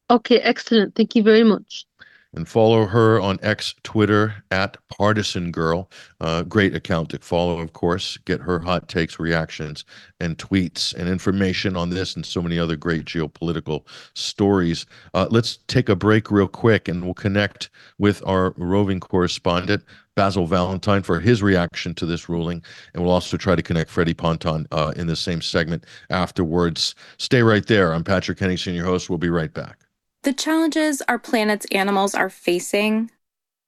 [0.09, 0.93] Okay, excellent.
[0.93, 1.85] Thank you very much
[2.35, 5.89] and follow her on X Twitter at Partisan Girl.
[6.19, 8.17] Uh, great account to follow, of course.
[8.25, 9.85] Get her hot takes, reactions,
[10.19, 14.85] and tweets and information on this and so many other great geopolitical stories.
[15.13, 19.83] Uh, let's take a break real quick and we'll connect with our roving correspondent.
[20.15, 22.63] Basil Valentine for his reaction to this ruling.
[22.93, 26.95] And we'll also try to connect Freddie Ponton uh, in the same segment afterwards.
[27.17, 27.93] Stay right there.
[27.93, 29.09] I'm Patrick Henningsen, your host.
[29.09, 29.84] We'll be right back.
[30.25, 33.11] The challenges our planet's animals are facing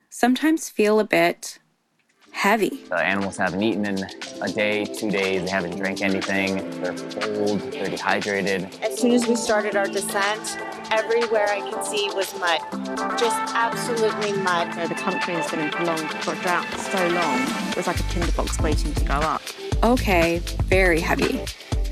[0.09, 1.59] sometimes feel a bit
[2.31, 2.83] heavy.
[2.89, 4.03] The animals haven't eaten in
[4.41, 8.75] a day, two days, they haven't drank anything, they're cold, they're dehydrated.
[8.81, 10.57] As soon as we started our descent,
[10.89, 12.59] everywhere I could see was mud.
[13.19, 14.69] Just absolutely mud.
[14.69, 16.09] You know, the country has been in prolonged
[16.41, 17.39] drought for so long,
[17.69, 19.43] it was like a tinderbox waiting to go up.
[19.83, 21.39] Okay, very heavy.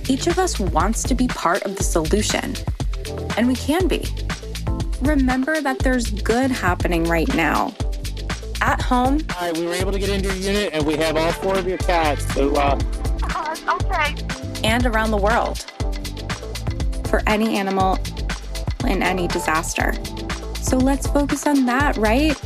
[0.09, 2.55] Each of us wants to be part of the solution,
[3.37, 4.07] and we can be
[5.01, 7.73] remember that there's good happening right now.
[8.61, 9.19] At home.
[9.37, 11.57] All right, we were able to get into your unit and we have all four
[11.57, 12.33] of your cats.
[12.33, 12.79] So, uh,
[13.23, 14.15] uh okay.
[14.63, 15.59] And around the world.
[17.09, 17.99] For any animal
[18.87, 19.93] in any disaster.
[20.61, 22.39] So let's focus on that, right?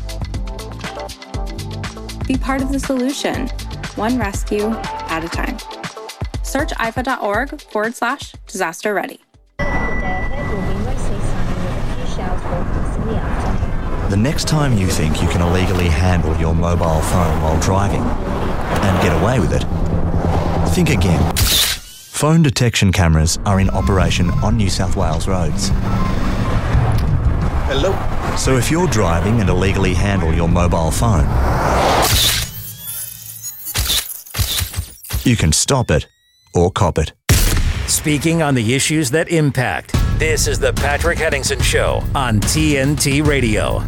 [2.28, 3.48] Be part of the solution,
[3.96, 5.58] one rescue at a time.
[6.44, 9.22] Search ifaw.org forward slash disaster ready.
[14.10, 19.04] The next time you think you can illegally handle your mobile phone while driving and
[19.04, 19.64] get away with it,
[20.74, 21.36] think again.
[21.36, 25.70] Phone detection cameras are in operation on New South Wales roads.
[27.68, 28.36] Hello.
[28.36, 31.26] So if you're driving and illegally handle your mobile phone,
[35.24, 36.08] you can stop it
[36.56, 37.14] or cop it.
[37.86, 39.94] Speaking on the issues that impact.
[40.18, 43.84] This is the Patrick Henningsen Show on TNT Radio.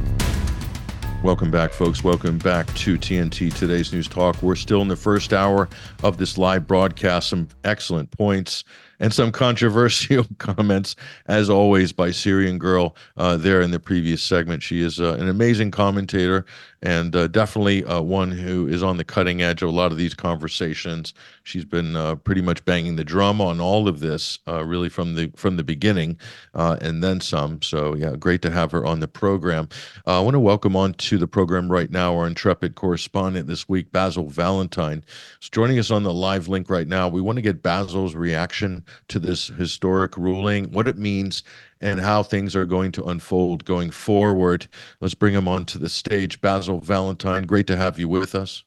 [1.23, 2.03] Welcome back, folks.
[2.03, 4.41] Welcome back to TNT Today's News Talk.
[4.41, 5.69] We're still in the first hour
[6.01, 7.29] of this live broadcast.
[7.29, 8.63] Some excellent points
[8.99, 10.95] and some controversial comments,
[11.27, 14.63] as always, by Syrian Girl uh, there in the previous segment.
[14.63, 16.43] She is uh, an amazing commentator
[16.81, 19.97] and uh, definitely uh, one who is on the cutting edge of a lot of
[19.97, 21.13] these conversations.
[21.43, 25.15] She's been uh, pretty much banging the drum on all of this, uh, really from
[25.15, 26.17] the from the beginning,
[26.53, 27.61] and then some.
[27.61, 29.69] So yeah, great to have her on the program.
[30.05, 33.91] I want to welcome on to the program right now our intrepid correspondent this week,
[33.91, 35.03] Basil Valentine,
[35.41, 37.07] is joining us on the live link right now.
[37.07, 41.43] We want to get Basil's reaction to this historic ruling, what it means,
[41.81, 44.67] and how things are going to unfold going forward.
[45.01, 46.39] Let's bring him onto the stage.
[46.41, 48.63] Basil Valentine, great to have you with us.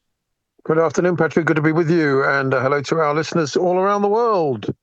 [0.65, 1.47] Good afternoon, Patrick.
[1.47, 2.25] Good to be with you.
[2.25, 4.75] And uh, hello to our listeners all around the world.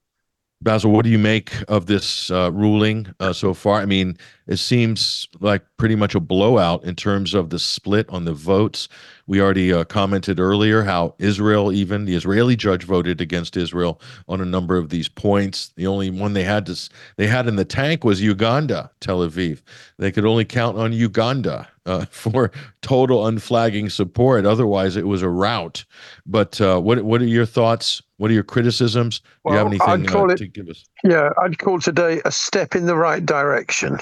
[0.61, 3.81] Basil, what do you make of this uh, ruling uh, so far?
[3.81, 4.15] I mean,
[4.47, 8.87] it seems like pretty much a blowout in terms of the split on the votes.
[9.27, 14.41] We already uh, commented earlier how Israel, even the Israeli judge, voted against Israel on
[14.41, 15.71] a number of these points.
[15.77, 19.61] The only one they had to they had in the tank was Uganda, Tel Aviv.
[19.97, 22.51] They could only count on Uganda uh, for
[22.81, 24.45] total unflagging support.
[24.45, 25.85] Otherwise, it was a rout.
[26.25, 28.01] But uh, what what are your thoughts?
[28.17, 29.21] What are your criticisms?
[29.43, 30.85] Well, Do you have anything I'd call uh, it, to give us?
[31.03, 33.97] Yeah, I'd call today a step in the right direction.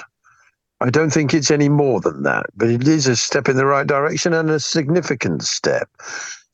[0.80, 3.66] I don't think it's any more than that, but it is a step in the
[3.66, 5.88] right direction and a significant step.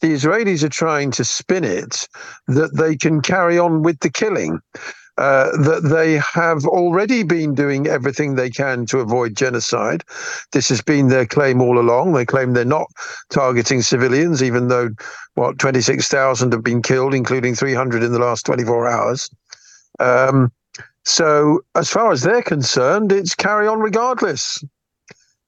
[0.01, 2.09] The Israelis are trying to spin it
[2.49, 4.61] that they can carry on with the killing.
[5.19, 10.05] Uh, that they have already been doing everything they can to avoid genocide.
[10.53, 12.13] This has been their claim all along.
[12.13, 12.89] They claim they're not
[13.31, 14.91] targeting civilians, even though,
[15.35, 19.31] what, 26,000 have been killed, including 300 in the last 24 hours.
[20.01, 20.53] Um,
[21.07, 24.63] so, as far as they're concerned, it's carry on regardless.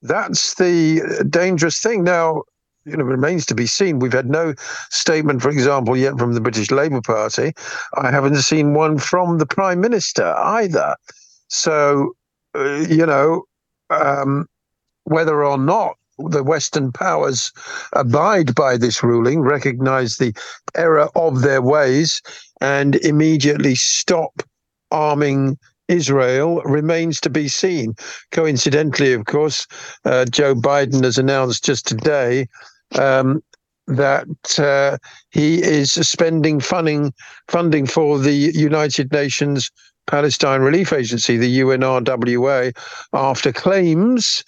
[0.02, 2.04] That's the dangerous thing.
[2.04, 2.44] Now,
[2.84, 3.98] you know, remains to be seen.
[3.98, 4.54] We've had no
[4.90, 7.54] statement, for example, yet from the British Labour Party.
[7.96, 10.94] I haven't seen one from the Prime Minister either.
[11.48, 12.12] So,
[12.54, 13.42] uh, you know,
[13.90, 14.46] um,
[15.04, 17.52] whether or not the Western powers
[17.94, 20.32] abide by this ruling, recognize the
[20.76, 22.22] error of their ways,
[22.60, 24.40] and immediately stop
[24.90, 27.94] arming Israel remains to be seen.
[28.30, 29.66] Coincidentally, of course,
[30.04, 32.46] uh, Joe Biden has announced just today
[32.94, 33.42] um,
[33.86, 34.98] that uh,
[35.30, 37.12] he is suspending funding
[37.48, 39.70] funding for the United Nations
[40.06, 42.76] Palestine Relief Agency, the UNRWA,
[43.12, 44.42] after claims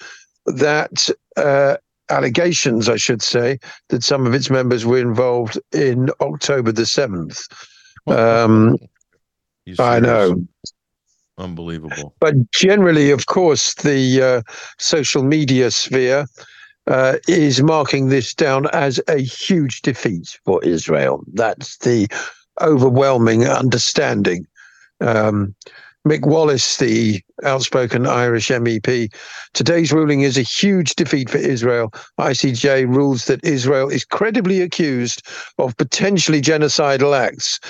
[0.46, 1.76] that uh,
[2.08, 7.46] allegations, I should say, that some of its members were involved in October the seventh.
[8.06, 8.76] Um,
[9.78, 10.46] I know.
[11.38, 12.14] Unbelievable.
[12.20, 14.42] But generally, of course, the uh,
[14.78, 16.26] social media sphere
[16.86, 21.24] uh, is marking this down as a huge defeat for Israel.
[21.32, 22.08] That's the
[22.60, 24.46] overwhelming understanding.
[25.00, 25.54] Um,
[26.06, 29.12] Mick Wallace, the outspoken Irish MEP,
[29.52, 31.92] today's ruling is a huge defeat for Israel.
[32.18, 35.22] ICJ rules that Israel is credibly accused
[35.58, 37.60] of potentially genocidal acts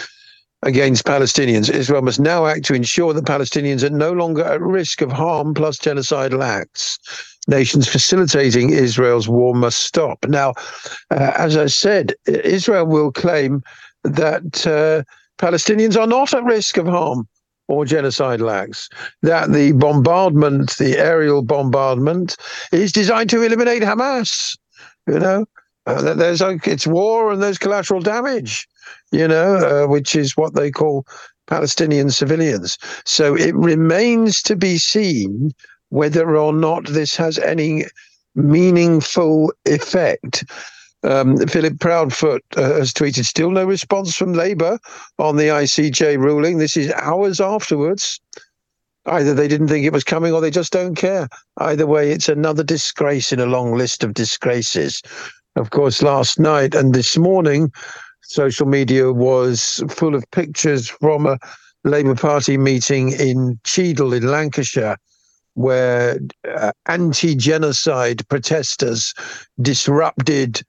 [0.62, 1.70] against Palestinians.
[1.70, 5.55] Israel must now act to ensure that Palestinians are no longer at risk of harm
[5.55, 6.99] plus genocidal acts.
[7.49, 10.18] Nations facilitating Israel's war must stop.
[10.29, 10.51] Now,
[11.11, 13.62] uh, as I said, Israel will claim
[14.05, 15.03] that uh,
[15.42, 17.27] Palestinians are not at risk of harm
[17.68, 18.88] or genocidal acts,
[19.23, 22.37] that the bombardment, the aerial bombardment,
[22.73, 24.59] is designed to eliminate Hamas.
[25.07, 25.46] You know,
[25.87, 28.66] uh, there's it's war and there's collateral damage
[29.12, 31.05] you know, uh, which is what they call
[31.46, 32.79] Palestinian civilians.
[33.05, 35.53] So it remains to be seen
[35.88, 37.85] whether or not this has any
[38.35, 40.44] meaningful effect.
[41.03, 44.79] Um, Philip Proudfoot uh, has tweeted, still no response from Labour
[45.18, 46.59] on the ICJ ruling.
[46.59, 48.20] This is hours afterwards.
[49.07, 51.27] Either they didn't think it was coming or they just don't care.
[51.57, 55.03] Either way, it's another disgrace in a long list of disgraces.
[55.57, 57.72] Of course, last night and this morning,
[58.31, 61.37] social media was full of pictures from a
[61.83, 64.97] Labour Party meeting in Cheadle in Lancashire,
[65.55, 66.20] where
[66.57, 69.14] uh, anti genocide protesters
[69.61, 70.62] disrupted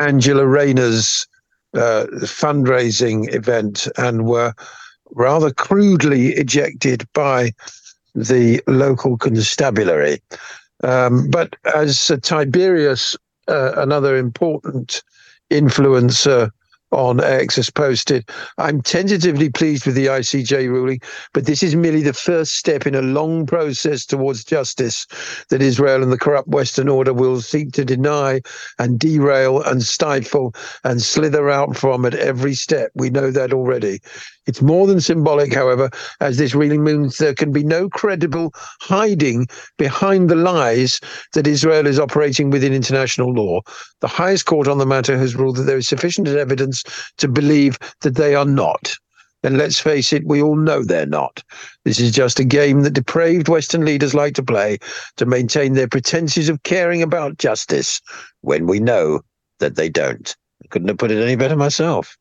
[0.00, 1.26] Angela Rayner's
[1.74, 4.54] uh, fundraising event and were
[5.10, 7.52] rather crudely ejected by
[8.14, 10.22] the local constabulary.
[10.82, 13.16] Um, but as Tiberius,
[13.48, 15.02] uh, another important
[15.50, 16.50] influencer
[16.92, 18.28] on X has posted,
[18.58, 21.00] I'm tentatively pleased with the ICJ ruling,
[21.34, 25.06] but this is merely the first step in a long process towards justice
[25.50, 28.40] that Israel and the corrupt Western order will seek to deny
[28.78, 32.90] and derail and stifle and slither out from at every step.
[32.94, 34.00] We know that already.
[34.46, 39.48] It's more than symbolic, however, as this ruling means there can be no credible hiding
[39.76, 41.00] behind the lies
[41.32, 43.60] that Israel is operating within international law.
[44.00, 46.75] The highest court on the matter has ruled that there is sufficient evidence
[47.18, 48.94] to believe that they are not.
[49.42, 51.42] And let's face it, we all know they're not.
[51.84, 54.78] This is just a game that depraved Western leaders like to play
[55.18, 58.00] to maintain their pretenses of caring about justice
[58.40, 59.20] when we know
[59.60, 60.36] that they don't.
[60.64, 62.16] I couldn't have put it any better myself.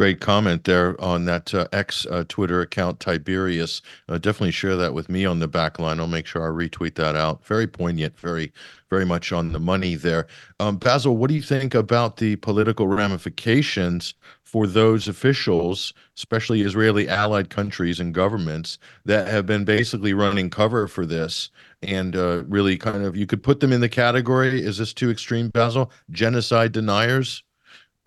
[0.00, 1.68] Great comment there on that uh,
[2.10, 3.82] uh, Twitter account, Tiberius.
[4.08, 6.00] Uh, definitely share that with me on the back line.
[6.00, 7.44] I'll make sure I retweet that out.
[7.44, 8.50] Very poignant, very,
[8.88, 10.26] very much on the money there.
[10.58, 17.06] Um, Basil, what do you think about the political ramifications for those officials, especially Israeli
[17.06, 21.50] allied countries and governments, that have been basically running cover for this?
[21.82, 25.10] And uh, really kind of, you could put them in the category, is this too
[25.10, 25.92] extreme, Basil?
[26.10, 27.42] Genocide deniers?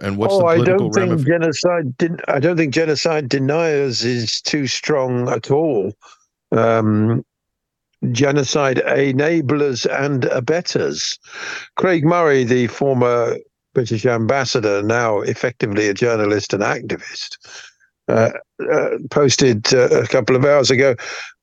[0.03, 1.97] And what's oh, the political I don't think genocide.
[1.97, 5.93] Den- I don't think genocide deniers is too strong at all.
[6.51, 7.25] Um,
[8.11, 11.17] genocide enablers and abettors.
[11.77, 13.37] Craig Murray, the former
[13.73, 17.37] British ambassador, now effectively a journalist and activist,
[18.09, 18.31] uh,
[18.69, 20.95] uh, posted uh, a couple of hours ago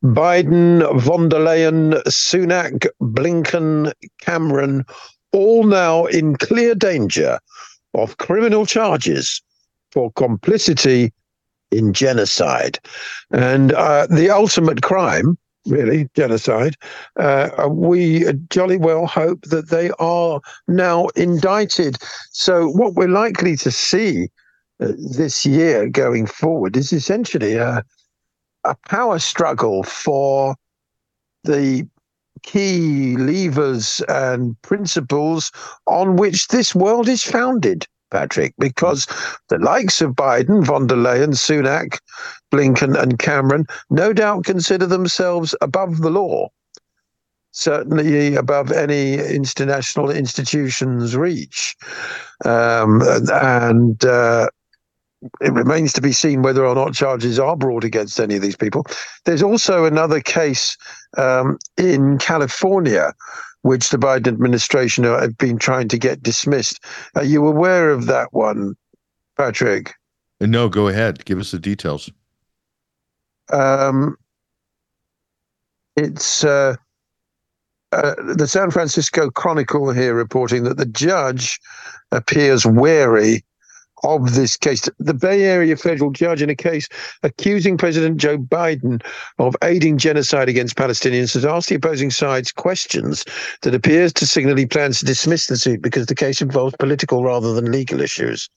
[0.05, 3.91] Biden, von der Leyen, Sunak, Blinken,
[4.21, 4.85] Cameron,
[5.33, 7.39] all now in clear danger
[7.95, 9.43] of criminal charges
[9.93, 11.12] for complicity
[11.70, 12.78] in genocide.
[13.30, 16.74] And uh, the ultimate crime, really, genocide,
[17.18, 21.97] uh, we jolly well hope that they are now indicted.
[22.32, 24.28] So, what we're likely to see
[24.80, 27.84] uh, this year going forward is essentially a,
[28.64, 30.57] a power struggle for
[31.45, 31.86] the
[32.43, 35.53] key levers and principles
[35.86, 39.07] on which this world is founded, Patrick, because
[39.49, 41.99] the likes of Biden, von der Leyen, Sunak,
[42.53, 46.49] Blinken, and Cameron no doubt consider themselves above the law,
[47.53, 51.76] certainly above any international institution's reach.
[52.45, 54.49] Um, and uh,
[55.41, 58.57] it remains to be seen whether or not charges are brought against any of these
[58.57, 58.87] people.
[59.25, 60.77] There's also another case
[61.16, 63.12] um, in California,
[63.62, 66.83] which the Biden administration have been trying to get dismissed.
[67.14, 68.75] Are you aware of that one,
[69.37, 69.95] Patrick?
[70.41, 71.25] No, go ahead.
[71.27, 72.11] Give us the details.
[73.53, 74.16] Um,
[75.97, 76.77] it's uh,
[77.93, 81.61] uh, the San Francisco Chronicle here reporting that the judge
[82.12, 83.45] appears wary
[84.05, 84.89] of this case.
[84.99, 86.89] The Bay Area federal judge in a case
[87.23, 89.03] accusing President Joe Biden
[89.39, 93.25] of aiding genocide against Palestinians has asked the opposing sides questions
[93.63, 97.25] that appears to signal he plans to dismiss the suit because the case involves political
[97.25, 98.49] rather than legal issues.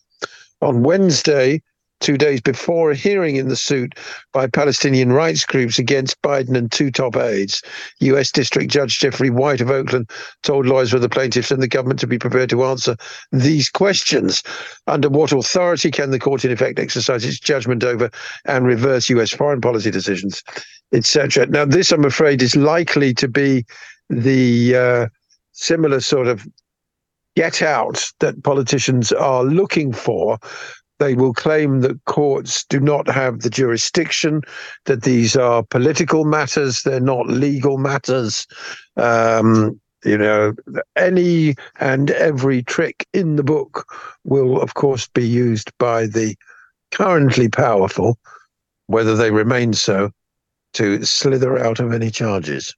[0.61, 1.61] On Wednesday,
[1.99, 3.97] two days before a hearing in the suit
[4.33, 7.61] by Palestinian rights groups against Biden and two top aides.
[7.99, 8.31] U.S.
[8.31, 10.09] District Judge Jeffrey White of Oakland
[10.43, 12.95] told lawyers for the plaintiffs and the government to be prepared to answer
[13.31, 14.43] these questions.
[14.87, 18.09] Under what authority can the court, in effect, exercise its judgment over
[18.45, 19.31] and reverse U.S.
[19.31, 20.43] foreign policy decisions,
[20.91, 21.47] etc.?
[21.47, 23.65] Now, this, I'm afraid, is likely to be
[24.09, 25.07] the uh,
[25.53, 26.45] similar sort of
[27.35, 30.37] get out that politicians are looking for
[31.03, 34.41] they will claim that courts do not have the jurisdiction,
[34.85, 38.47] that these are political matters, they're not legal matters.
[38.95, 40.53] Um, you know,
[40.95, 43.85] any and every trick in the book
[44.23, 46.35] will, of course, be used by the
[46.91, 48.17] currently powerful,
[48.87, 50.11] whether they remain so,
[50.73, 52.73] to slither out of any charges.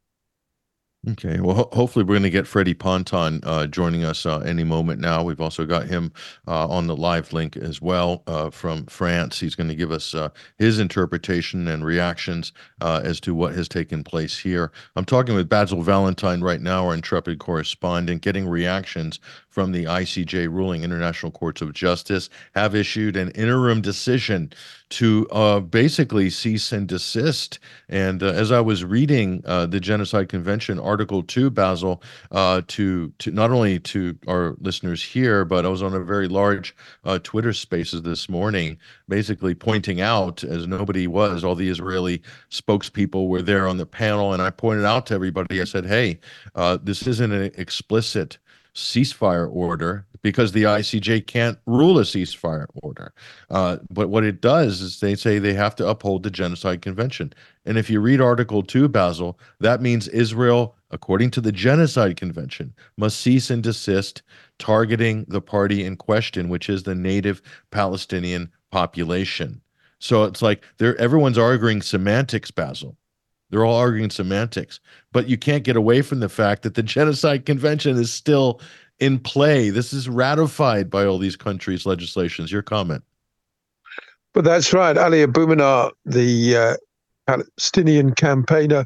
[1.11, 1.39] Okay.
[1.39, 4.99] Well, ho- hopefully we're going to get Freddie Ponton uh, joining us uh, any moment
[4.99, 5.23] now.
[5.23, 6.11] We've also got him
[6.47, 9.39] uh, on the live link as well uh, from France.
[9.39, 13.67] He's going to give us uh, his interpretation and reactions uh, as to what has
[13.67, 14.71] taken place here.
[14.95, 19.19] I'm talking with Basil Valentine right now, our intrepid correspondent, getting reactions
[19.55, 20.83] from the ICJ ruling.
[20.83, 24.51] International Courts of Justice have issued an interim decision
[24.89, 27.59] to uh, basically cease and desist.
[27.87, 33.13] And uh, as I was reading uh, the Genocide Convention Article Two, Basil, uh, to
[33.19, 36.75] to not only to our listeners here, but I was on a very large
[37.05, 38.77] uh, Twitter Spaces this morning,
[39.07, 44.33] basically pointing out, as nobody was, all the Israeli spokespeople were there on the panel,
[44.33, 46.19] and I pointed out to everybody, I said, "Hey,
[46.55, 48.37] uh, this isn't an explicit."
[48.75, 53.13] Ceasefire order because the ICJ can't rule a ceasefire order.
[53.49, 57.31] Uh, but what it does is they say they have to uphold the Genocide Convention.
[57.65, 62.73] And if you read Article 2, Basil, that means Israel, according to the Genocide Convention,
[62.97, 64.23] must cease and desist
[64.57, 69.61] targeting the party in question, which is the native Palestinian population.
[69.99, 72.97] So it's like everyone's arguing semantics, Basil.
[73.49, 74.79] They're all arguing semantics,
[75.11, 78.59] but you can't get away from the fact that the Genocide Convention is still
[78.99, 79.69] in play.
[79.69, 82.51] This is ratified by all these countries' legislations.
[82.51, 83.03] Your comment?
[84.33, 84.97] But that's right.
[84.97, 86.75] Ali Abunimah, the uh,
[87.27, 88.85] Palestinian campaigner,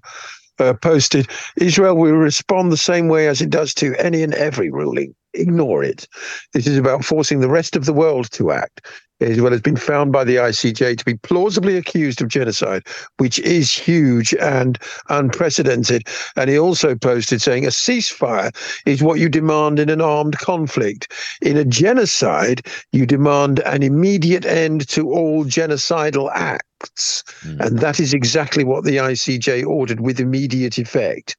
[0.60, 4.70] uh, posted Israel will respond the same way as it does to any and every
[4.70, 5.16] ruling.
[5.34, 6.08] Ignore it.
[6.54, 8.86] This is about forcing the rest of the world to act.
[9.20, 12.84] Israel has been found by the ICJ to be plausibly accused of genocide,
[13.18, 14.78] which is huge and
[15.10, 16.08] unprecedented.
[16.36, 18.56] And he also posted saying a ceasefire
[18.86, 21.12] is what you demand in an armed conflict.
[21.42, 27.24] In a genocide, you demand an immediate end to all genocidal acts.
[27.42, 27.60] Mm.
[27.60, 31.36] And that is exactly what the ICJ ordered with immediate effect.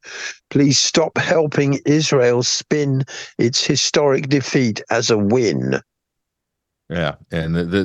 [0.51, 3.05] Please stop helping Israel spin
[3.39, 5.81] its historic defeat as a win.
[6.91, 7.85] Yeah, and the, the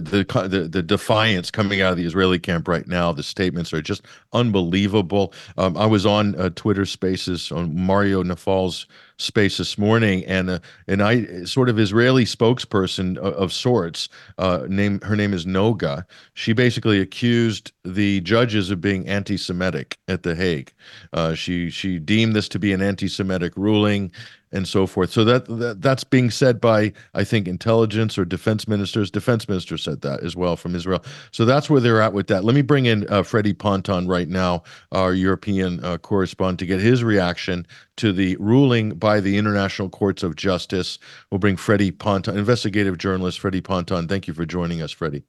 [0.50, 4.02] the the defiance coming out of the Israeli camp right now, the statements are just
[4.34, 5.32] unbelievable.
[5.60, 8.88] Um, I was on uh, Twitter Spaces on Mario Nawfal's
[9.20, 14.66] space this morning, and uh, and I sort of Israeli spokesperson of, of sorts, uh,
[14.68, 16.04] name her name is Noga.
[16.34, 20.74] She basically accused the judges of being anti-Semitic at the Hague.
[21.14, 24.12] Uh, she she deemed this to be an anti-Semitic ruling
[24.56, 25.12] and so forth.
[25.12, 29.12] So that, that that's being said by I think intelligence or defense ministers.
[29.12, 31.04] Defense minister said that as well from Israel.
[31.32, 32.44] So that's where they're at with that.
[32.44, 36.80] Let me bring in uh, Freddie Ponton right now, our European uh, correspondent, to get
[36.80, 41.00] his reaction to the ruling by the International Courts of Justice.
[41.30, 44.08] We'll bring Freddie Ponton, investigative journalist Freddie Ponton.
[44.08, 45.24] Thank you for joining us, Freddie.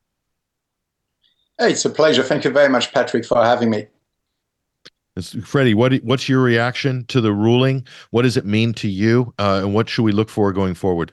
[1.59, 2.23] Hey, it's a pleasure.
[2.23, 3.87] Thank you very much, Patrick, for having me.
[5.23, 7.87] Freddie, what what's your reaction to the ruling?
[8.11, 11.13] What does it mean to you, uh, and what should we look for going forward?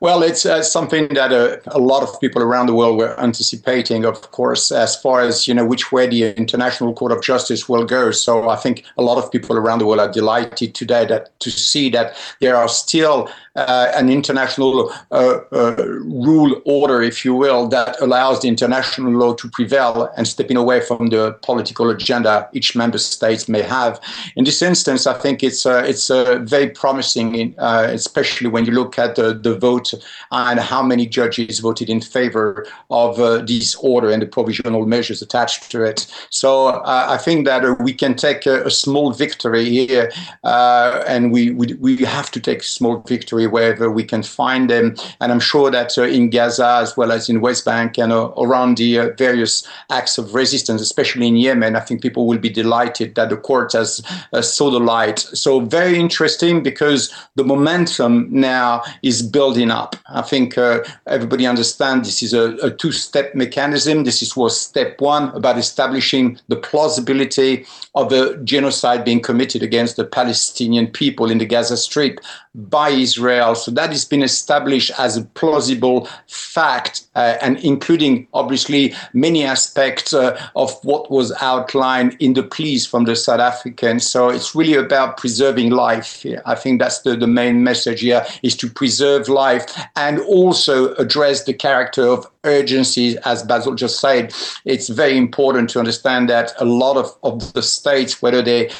[0.00, 4.04] Well, it's uh, something that uh, a lot of people around the world were anticipating,
[4.04, 7.84] of course, as far as you know which way the International Court of Justice will
[7.84, 8.10] go.
[8.10, 11.50] So I think a lot of people around the world are delighted today that to
[11.50, 17.68] see that there are still uh, an international uh, uh, rule order, if you will,
[17.68, 22.76] that allows the international law to prevail and stepping away from the political agenda each
[22.76, 24.00] member state may have.
[24.36, 28.98] In this instance, I think it's uh, it's very promising, in, especially when you look
[28.98, 29.88] at the, the vote
[30.30, 33.12] and how many judges voted in favor of
[33.46, 36.00] this order and the provisional measures attached to it.
[36.30, 36.50] So
[36.84, 40.06] I think that we can take a, a small victory here,
[40.44, 44.94] and we, we we have to take small victory wherever we can find them.
[45.20, 48.32] And I'm sure that uh, in Gaza, as well as in West Bank and uh,
[48.38, 52.50] around the uh, various acts of resistance, especially in Yemen, I think people will be
[52.50, 54.00] delighted that the court has
[54.32, 55.18] uh, saw the light.
[55.18, 59.96] So very interesting because the momentum now is building up.
[60.20, 64.04] I think uh, everybody understands this is a, a two-step mechanism.
[64.04, 67.52] This is was step one about establishing the plausibility
[67.94, 68.22] of a
[68.52, 72.20] genocide being committed against the Palestinian people in the Gaza Strip
[72.54, 73.54] by Israel.
[73.54, 78.82] So that has been established as a plausible fact, uh, and including obviously
[79.26, 84.02] many aspects uh, of what was outlined in the pleas from the South Africans.
[84.14, 86.26] So it's really about preserving life.
[86.52, 89.64] I think that's the, the main message here is to preserve life
[89.96, 94.34] and also address the character of urgency, as Basil just said.
[94.64, 98.70] It's very important to understand that a lot of, of the states, whether they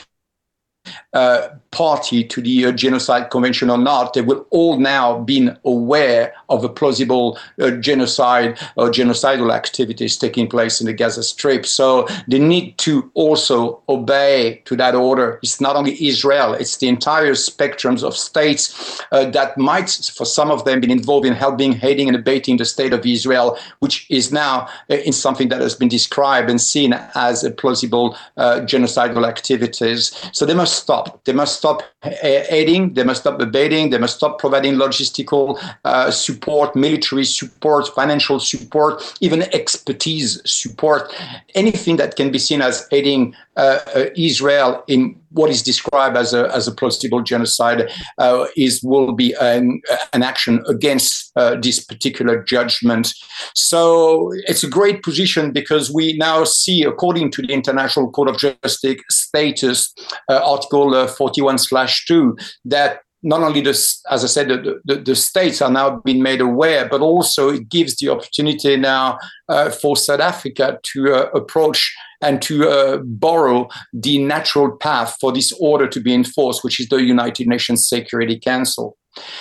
[1.12, 6.34] uh, party to the uh, genocide convention or not, they will all now been aware
[6.48, 11.64] of a plausible uh, genocide or genocidal activities taking place in the Gaza Strip.
[11.64, 15.38] So they need to also obey to that order.
[15.42, 20.50] It's not only Israel; it's the entire spectrums of states uh, that might, for some
[20.50, 24.32] of them, been involved in helping, aiding, and abating the state of Israel, which is
[24.32, 29.26] now uh, in something that has been described and seen as a plausible uh, genocidal
[29.26, 30.12] activities.
[30.32, 31.24] So they must stop.
[31.24, 31.82] They must stop
[32.22, 38.40] aiding, they must stop abating, they must stop providing logistical uh, support, military support, financial
[38.40, 41.12] support, even expertise support,
[41.54, 46.34] anything that can be seen as aiding uh, uh, Israel in what is described as
[46.34, 49.80] a, as a plausible genocide uh, is will be an,
[50.12, 53.12] an action against uh, this particular judgment.
[53.54, 58.38] So it's a great position because we now see, according to the International Court of
[58.38, 59.94] Justice status,
[60.28, 64.96] uh, Article uh, 41 slash 2, that not only the, as I said, the, the,
[64.96, 69.18] the, states are now being made aware, but also it gives the opportunity now
[69.48, 75.32] uh, for South Africa to uh, approach and to uh, borrow the natural path for
[75.32, 78.96] this order to be enforced, which is the United Nations Security Council.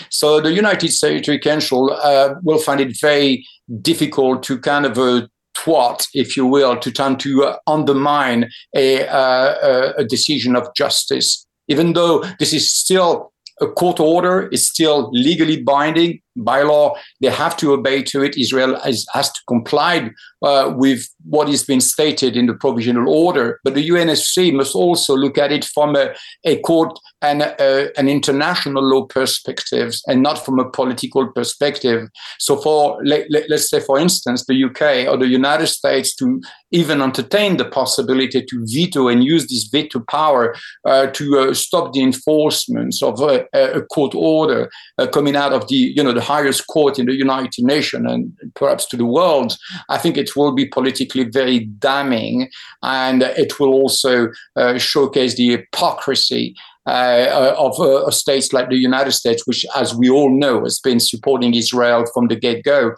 [0.09, 3.45] So the United Security Council uh, will find it very
[3.81, 9.07] difficult to kind of uh, twat, if you will, to try to uh, undermine a,
[9.07, 11.45] uh, a decision of justice.
[11.67, 13.28] Even though this is still
[13.61, 18.37] a court order, is still legally binding, by law, they have to obey to it.
[18.37, 23.59] Israel has, has to comply uh, with what has been stated in the provisional order.
[23.63, 26.13] But the UNSC must also look at it from a,
[26.45, 32.09] a court and a, an international law perspective and not from a political perspective.
[32.39, 36.41] So, for let, let's say, for instance, the UK or the United States to
[36.71, 40.55] even entertain the possibility to veto and use this veto power
[40.85, 45.67] uh, to uh, stop the enforcement of a, a court order uh, coming out of
[45.67, 49.57] the, you know, the highest court in the United Nations and perhaps to the world,
[49.89, 52.49] I think it will be politically very damning,
[52.83, 56.55] and it will also uh, showcase the hypocrisy
[56.85, 60.99] uh, of uh, states like the United States, which, as we all know, has been
[60.99, 62.95] supporting Israel from the get go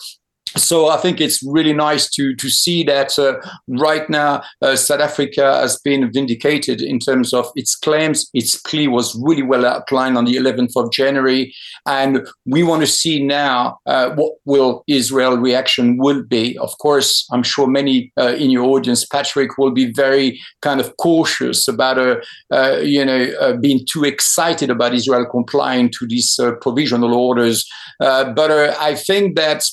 [0.58, 3.36] so I think it's really nice to to see that uh,
[3.68, 8.30] right now uh, South Africa has been vindicated in terms of its claims.
[8.34, 11.54] Its plea was really well outlined on the 11th of January,
[11.86, 16.58] and we want to see now uh, what will Israel reaction will be.
[16.58, 20.96] Of course, I'm sure many uh, in your audience, Patrick, will be very kind of
[20.98, 22.18] cautious about uh,
[22.52, 27.66] uh, you know being too excited about Israel complying to these provisional orders.
[28.00, 29.64] but I think that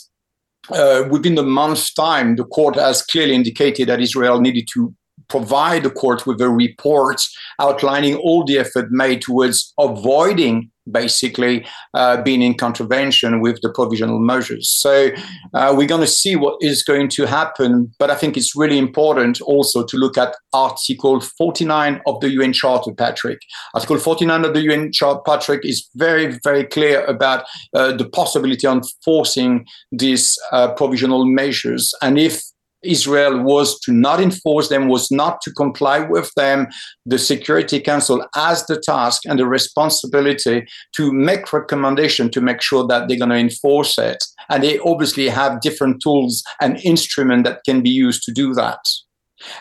[0.71, 4.95] uh, within a month's time, the court has clearly indicated that Israel needed to
[5.29, 7.21] provide the court with a report
[7.61, 14.19] outlining all the effort made towards avoiding basically uh, being in contravention with the provisional
[14.19, 14.69] measures.
[14.69, 15.11] So
[15.55, 17.93] uh, we're going to see what is going to happen.
[17.99, 22.53] But I think it's really important also to look at Article 49 of the UN
[22.53, 23.41] Charter, Patrick.
[23.75, 28.67] Article 49 of the UN Charter, Patrick, is very, very clear about uh, the possibility
[28.67, 31.95] of enforcing these uh, provisional measures.
[32.03, 32.43] And if
[32.83, 36.69] Israel was to not enforce them, was not to comply with them.
[37.07, 40.67] The Security Council has the task and the responsibility
[40.97, 44.23] to make recommendation to make sure that they're going to enforce it.
[44.49, 48.81] And they obviously have different tools and instruments that can be used to do that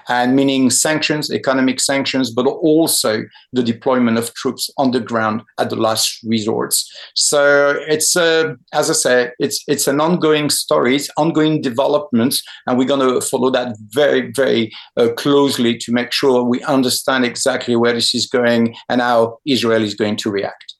[0.07, 3.23] and meaning sanctions, economic sanctions, but also
[3.53, 6.89] the deployment of troops on the ground at the last resorts.
[7.15, 12.77] So it's, uh, as I say, it's it's an ongoing story, it's ongoing developments, and
[12.77, 17.75] we're going to follow that very, very uh, closely to make sure we understand exactly
[17.75, 20.76] where this is going and how Israel is going to react.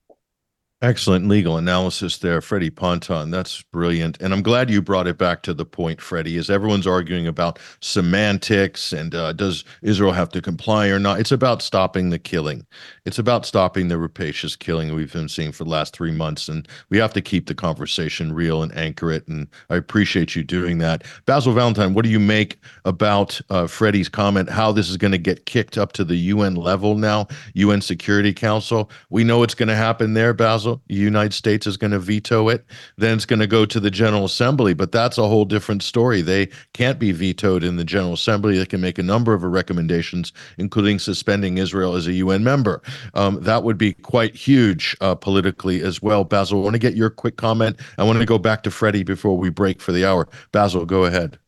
[0.84, 3.32] Excellent legal analysis there, Freddie Ponton.
[3.32, 4.22] That's brilliant.
[4.22, 7.58] And I'm glad you brought it back to the point, Freddie, as everyone's arguing about
[7.82, 11.20] semantics and uh, does Israel have to comply or not.
[11.20, 12.64] It's about stopping the killing.
[13.06, 16.48] It's about stopping the rapacious killing we've been seeing for the last three months.
[16.48, 19.28] And we have to keep the conversation real and anchor it.
[19.28, 21.06] And I appreciate you doing that.
[21.26, 25.18] Basil Valentine, what do you make about uh, Freddie's comment, how this is going to
[25.18, 28.92] get kicked up to the UN level now, UN Security Council?
[29.10, 32.50] We know it's going to happen there, Basil the United States is going to veto
[32.50, 32.66] it.
[32.98, 36.22] Then it's going to go to the General Assembly, but that's a whole different story.
[36.22, 38.58] They can't be vetoed in the General Assembly.
[38.58, 42.82] They can make a number of recommendations, including suspending Israel as a UN member.
[43.14, 46.24] Um, that would be quite huge uh, politically as well.
[46.24, 47.80] Basil, I want to get your quick comment.
[47.98, 50.28] I want to go back to Freddie before we break for the hour.
[50.52, 51.40] Basil, go ahead.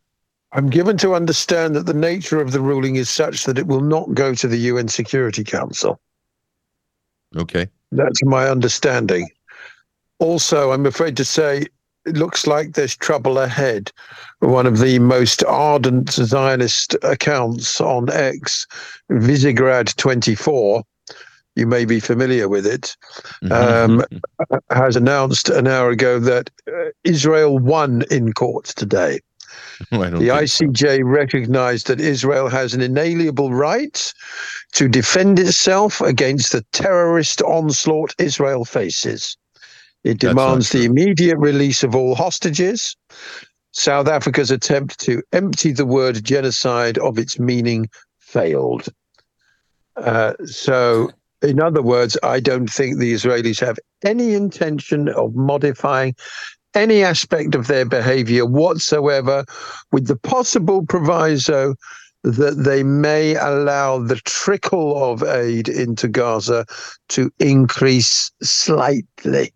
[0.52, 3.82] I'm given to understand that the nature of the ruling is such that it will
[3.82, 6.00] not go to the UN Security Council.
[7.38, 7.68] Okay.
[7.92, 9.30] That's my understanding.
[10.20, 11.66] Also, I'm afraid to say,
[12.06, 13.92] it looks like there's trouble ahead.
[14.40, 18.66] One of the most ardent Zionist accounts on X,
[19.12, 20.84] Visegrad 24,
[21.56, 22.96] you may be familiar with it,
[23.44, 23.52] mm-hmm.
[23.52, 24.06] um,
[24.70, 29.20] has announced an hour ago that uh, Israel won in court today.
[29.92, 31.04] the ICJ so.
[31.04, 34.14] recognized that Israel has an inalienable right
[34.74, 39.38] to defend itself against the terrorist onslaught Israel faces.
[40.04, 42.96] It demands the immediate release of all hostages.
[43.72, 47.88] South Africa's attempt to empty the word genocide of its meaning
[48.20, 48.88] failed.
[49.96, 56.16] Uh, so, in other words, I don't think the Israelis have any intention of modifying
[56.76, 59.46] any aspect of their behavior whatsoever,
[59.92, 61.76] with the possible proviso
[62.24, 66.66] that they may allow the trickle of aid into Gaza
[67.10, 69.54] to increase slightly.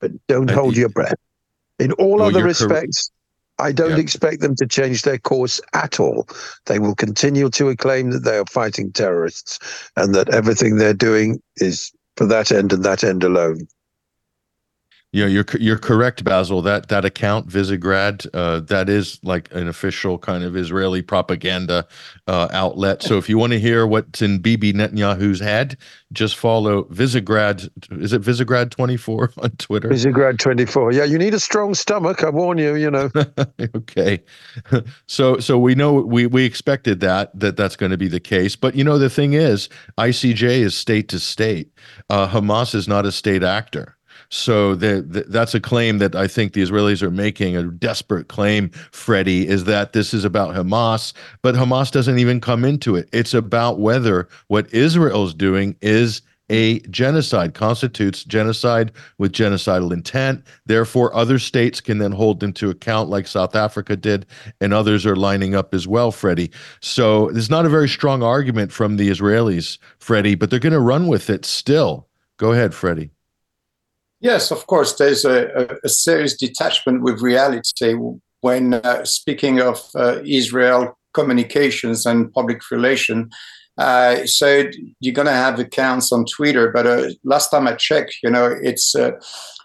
[0.00, 1.14] But don't I hold think- your breath.
[1.80, 3.10] In all Well, other you're cor- respects,
[3.58, 3.98] I don't Yeah.
[3.98, 6.28] expect them to change their course at all.
[6.66, 9.58] They will continue to claim that they are fighting terrorists
[9.96, 13.66] and that everything they're doing is for that end and that end alone.
[15.14, 16.60] Yeah, you're you're correct, Basil.
[16.62, 21.86] That that account Visegrad, uh, that is like an official kind of Israeli propaganda
[22.26, 23.00] uh, outlet.
[23.04, 25.76] So if you want to hear what's in Bibi Netanyahu's head,
[26.12, 27.70] just follow Visegrad.
[28.02, 29.88] Is it Visegrad twenty four on Twitter?
[29.88, 30.90] Visegrad 24.
[30.90, 32.24] Yeah, you need a strong stomach.
[32.24, 33.08] I warn you, you know.
[33.76, 34.20] okay
[35.06, 38.56] so so we know we we expected that that that's going to be the case
[38.56, 41.70] but you know the thing is icj is state to state
[42.10, 43.96] uh, hamas is not a state actor
[44.34, 48.26] so the, the, that's a claim that I think the Israelis are making, a desperate
[48.26, 53.08] claim, Freddie, is that this is about Hamas, but Hamas doesn't even come into it.
[53.12, 56.20] It's about whether what Israel's doing is
[56.50, 60.42] a genocide, constitutes genocide with genocidal intent.
[60.66, 64.26] Therefore, other states can then hold them to account, like South Africa did,
[64.60, 66.50] and others are lining up as well, Freddie.
[66.80, 70.80] So there's not a very strong argument from the Israelis, Freddie, but they're going to
[70.80, 72.08] run with it still.
[72.36, 73.13] Go ahead, Freddie.
[74.24, 77.94] Yes, of course, there's a, a, serious detachment with reality
[78.40, 83.28] when uh, speaking of uh, Israel communications and public relation.
[83.76, 84.64] Uh, so
[85.00, 88.46] you're going to have accounts on Twitter, but uh, last time I checked, you know,
[88.62, 89.10] it's uh,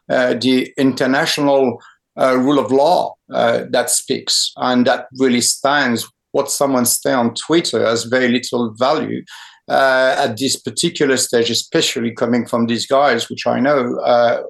[0.09, 1.81] uh, the international
[2.17, 6.05] rule of law that speaks, and that really stands.
[6.33, 9.23] What someone say on Twitter has very little value
[9.69, 14.43] uh, at this particular stage, especially coming from these guys, which I know uh,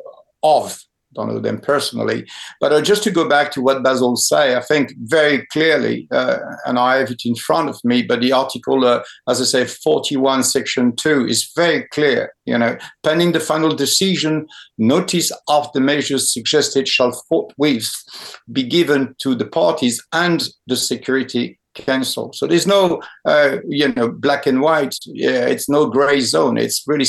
[0.43, 0.80] of.
[1.15, 2.30] Don't know them personally,
[2.61, 6.38] but uh, just to go back to what Basil say, I think very clearly, uh,
[6.67, 8.03] and I have it in front of me.
[8.03, 12.32] But the article, uh, as I say, forty-one, section two, is very clear.
[12.45, 14.45] You know, pending the final decision,
[14.78, 17.91] notice of the measures suggested shall forthwith
[18.51, 22.32] be given to the parties and the security council.
[22.34, 24.95] So there's no, uh, you know, black and white.
[25.05, 26.57] Yeah, it's no gray zone.
[26.57, 27.05] It's really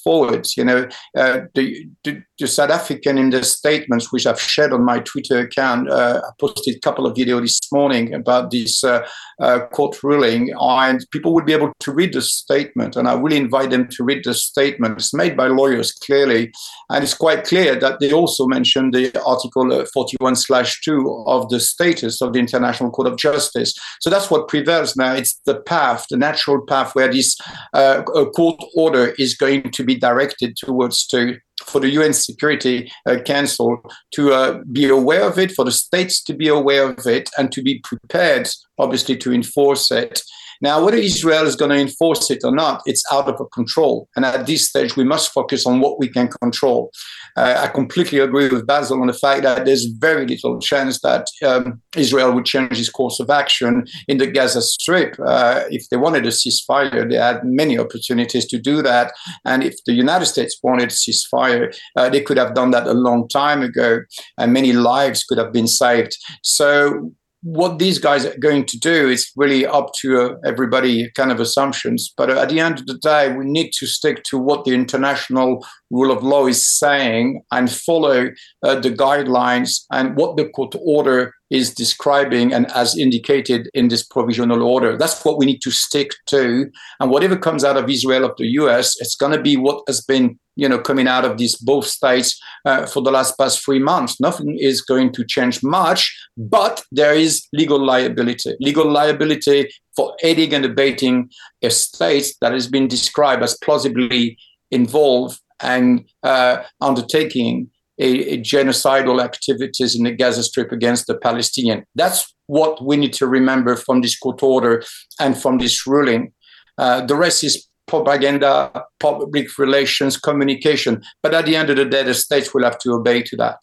[0.00, 0.46] straightforward.
[0.56, 4.84] You know, uh, the, the, the South African in the statements which I've shared on
[4.84, 9.06] my Twitter account, uh, I posted a couple of videos this morning about this uh,
[9.40, 12.96] uh, court ruling, and people would be able to read the statement.
[12.96, 14.98] And I really invite them to read the statement.
[14.98, 16.52] It's made by lawyers clearly,
[16.90, 21.48] and it's quite clear that they also mentioned the Article uh, 41 slash 2 of
[21.48, 23.74] the status of the International Court of Justice.
[24.00, 25.14] So that's what prevails now.
[25.14, 27.36] It's the path, the natural path where this
[27.72, 33.18] uh, court order is going to be directed towards to for the UN Security uh,
[33.18, 33.82] Council
[34.12, 37.52] to uh, be aware of it, for the states to be aware of it, and
[37.52, 40.22] to be prepared, obviously, to enforce it.
[40.60, 44.08] Now, whether Israel is going to enforce it or not, it's out of our control.
[44.16, 46.90] And at this stage, we must focus on what we can control.
[47.36, 51.26] Uh, I completely agree with Basil on the fact that there's very little chance that
[51.46, 55.16] um, Israel would change its course of action in the Gaza Strip.
[55.24, 59.12] Uh, if they wanted a ceasefire, they had many opportunities to do that.
[59.44, 62.94] And if the United States wanted a ceasefire, uh, they could have done that a
[62.94, 64.00] long time ago,
[64.38, 66.16] and many lives could have been saved.
[66.42, 67.12] So
[67.42, 71.40] what these guys are going to do is really up to uh, everybody kind of
[71.40, 72.12] assumptions.
[72.16, 75.64] But at the end of the day we need to stick to what the international
[75.90, 78.30] rule of law is saying and follow
[78.62, 84.04] uh, the guidelines and what the court order is describing and as indicated in this
[84.04, 84.96] provisional order.
[84.96, 86.70] That's what we need to stick to.
[87.00, 90.00] And whatever comes out of israel of the us it's going to be what has
[90.00, 93.78] been you know coming out of these both states uh, for the last past three
[93.78, 94.20] months.
[94.20, 98.54] Nothing is going to change much but there is legal liability.
[98.60, 101.30] Legal liability for aiding and abetting
[101.62, 104.38] a state that has been described as plausibly
[104.70, 107.70] involved and uh, undertaking
[108.00, 111.84] a, a genocidal activities in the Gaza Strip against the Palestinian.
[111.94, 114.82] That's what we need to remember from this court order
[115.20, 116.32] and from this ruling.
[116.78, 121.02] Uh, the rest is propaganda, public relations, communication.
[121.22, 123.58] But at the end of the day, the states will have to obey to that.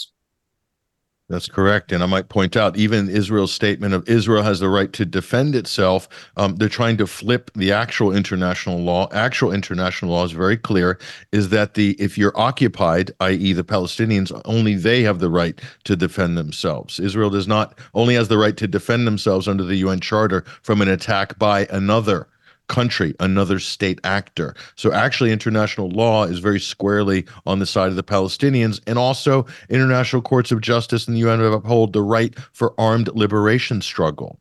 [1.30, 1.92] That's correct.
[1.92, 5.56] And I might point out, even Israel's statement of Israel has the right to defend
[5.56, 6.08] itself,
[6.38, 9.10] um, they're trying to flip the actual international law.
[9.12, 10.98] Actual international law is very clear,
[11.34, 13.52] is that the if you're occupied, i.e.
[13.52, 16.98] the Palestinians, only they have the right to defend themselves.
[16.98, 20.82] Israel does not only has the right to defend themselves under the UN Charter from
[20.82, 22.28] an attack by another
[22.68, 24.56] country, another state actor.
[24.76, 29.46] So actually, international law is very squarely on the side of the Palestinians, and also
[29.70, 34.40] international courts of justice and the UN uphold the right for armed liberation struggle.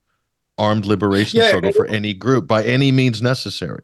[0.58, 1.48] armed liberation Yeah.
[1.48, 3.82] struggle for any group by any means necessary.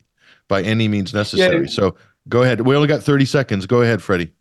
[0.49, 1.67] By any means necessary.
[1.67, 1.71] Yeah.
[1.71, 1.95] So
[2.31, 2.63] go ahead.
[2.63, 3.67] We only got 30 seconds.
[3.67, 4.33] Go ahead, Freddie.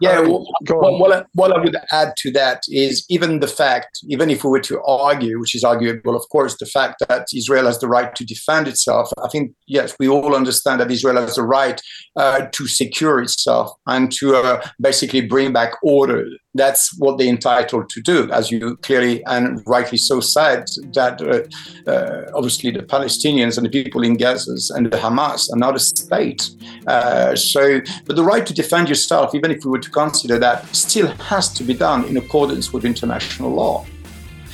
[0.00, 4.00] Yeah, well, well, what, I, what I would add to that is even the fact,
[4.08, 7.66] even if we were to argue, which is arguable, of course, the fact that Israel
[7.66, 9.10] has the right to defend itself.
[9.22, 11.80] I think, yes, we all understand that Israel has the right
[12.16, 16.26] uh, to secure itself and to uh, basically bring back order.
[16.56, 21.90] That's what they're entitled to do, as you clearly and rightly so said, that uh,
[21.90, 25.78] uh, obviously the Palestinians and the people in Gaza and the Hamas are not a
[25.78, 26.50] state.
[26.86, 30.74] Uh, so, but the right to defend yourself, even if we were to consider that,
[30.74, 33.84] still has to be done in accordance with international law.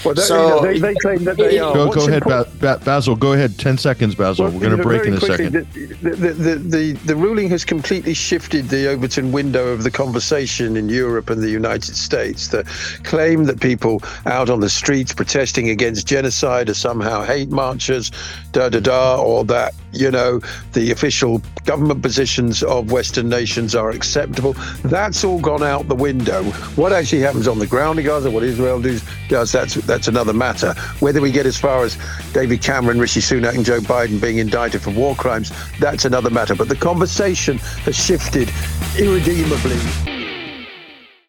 [0.05, 1.75] Well, they, So- they, they claim that they are.
[1.75, 3.15] Go, go ahead, ba- Ba- Basil.
[3.17, 3.59] Go ahead.
[3.59, 4.45] 10 seconds, Basil.
[4.45, 5.67] Well, We're going to break in a quickly, second.
[6.03, 10.77] The, the, the, the, the ruling has completely shifted the Overton window of the conversation
[10.77, 12.49] in Europe and the United States.
[12.49, 12.65] The
[13.05, 18.11] claim that people out on the streets protesting against genocide are somehow hate marchers,
[18.53, 20.41] da da da, or that, you know,
[20.73, 24.55] the official government positions of Western nations are acceptable.
[24.85, 26.45] That's all gone out the window.
[26.75, 30.33] What actually happens on the ground in Gaza, what Israel does, does that's, that's another
[30.33, 30.75] matter.
[31.01, 31.99] Whether we get as far as
[32.33, 36.55] David Cameron, Rishi Sunak, and Joe Biden being indicted for war crimes, that's another matter.
[36.55, 38.51] But the conversation has shifted
[38.99, 40.22] irredeemably.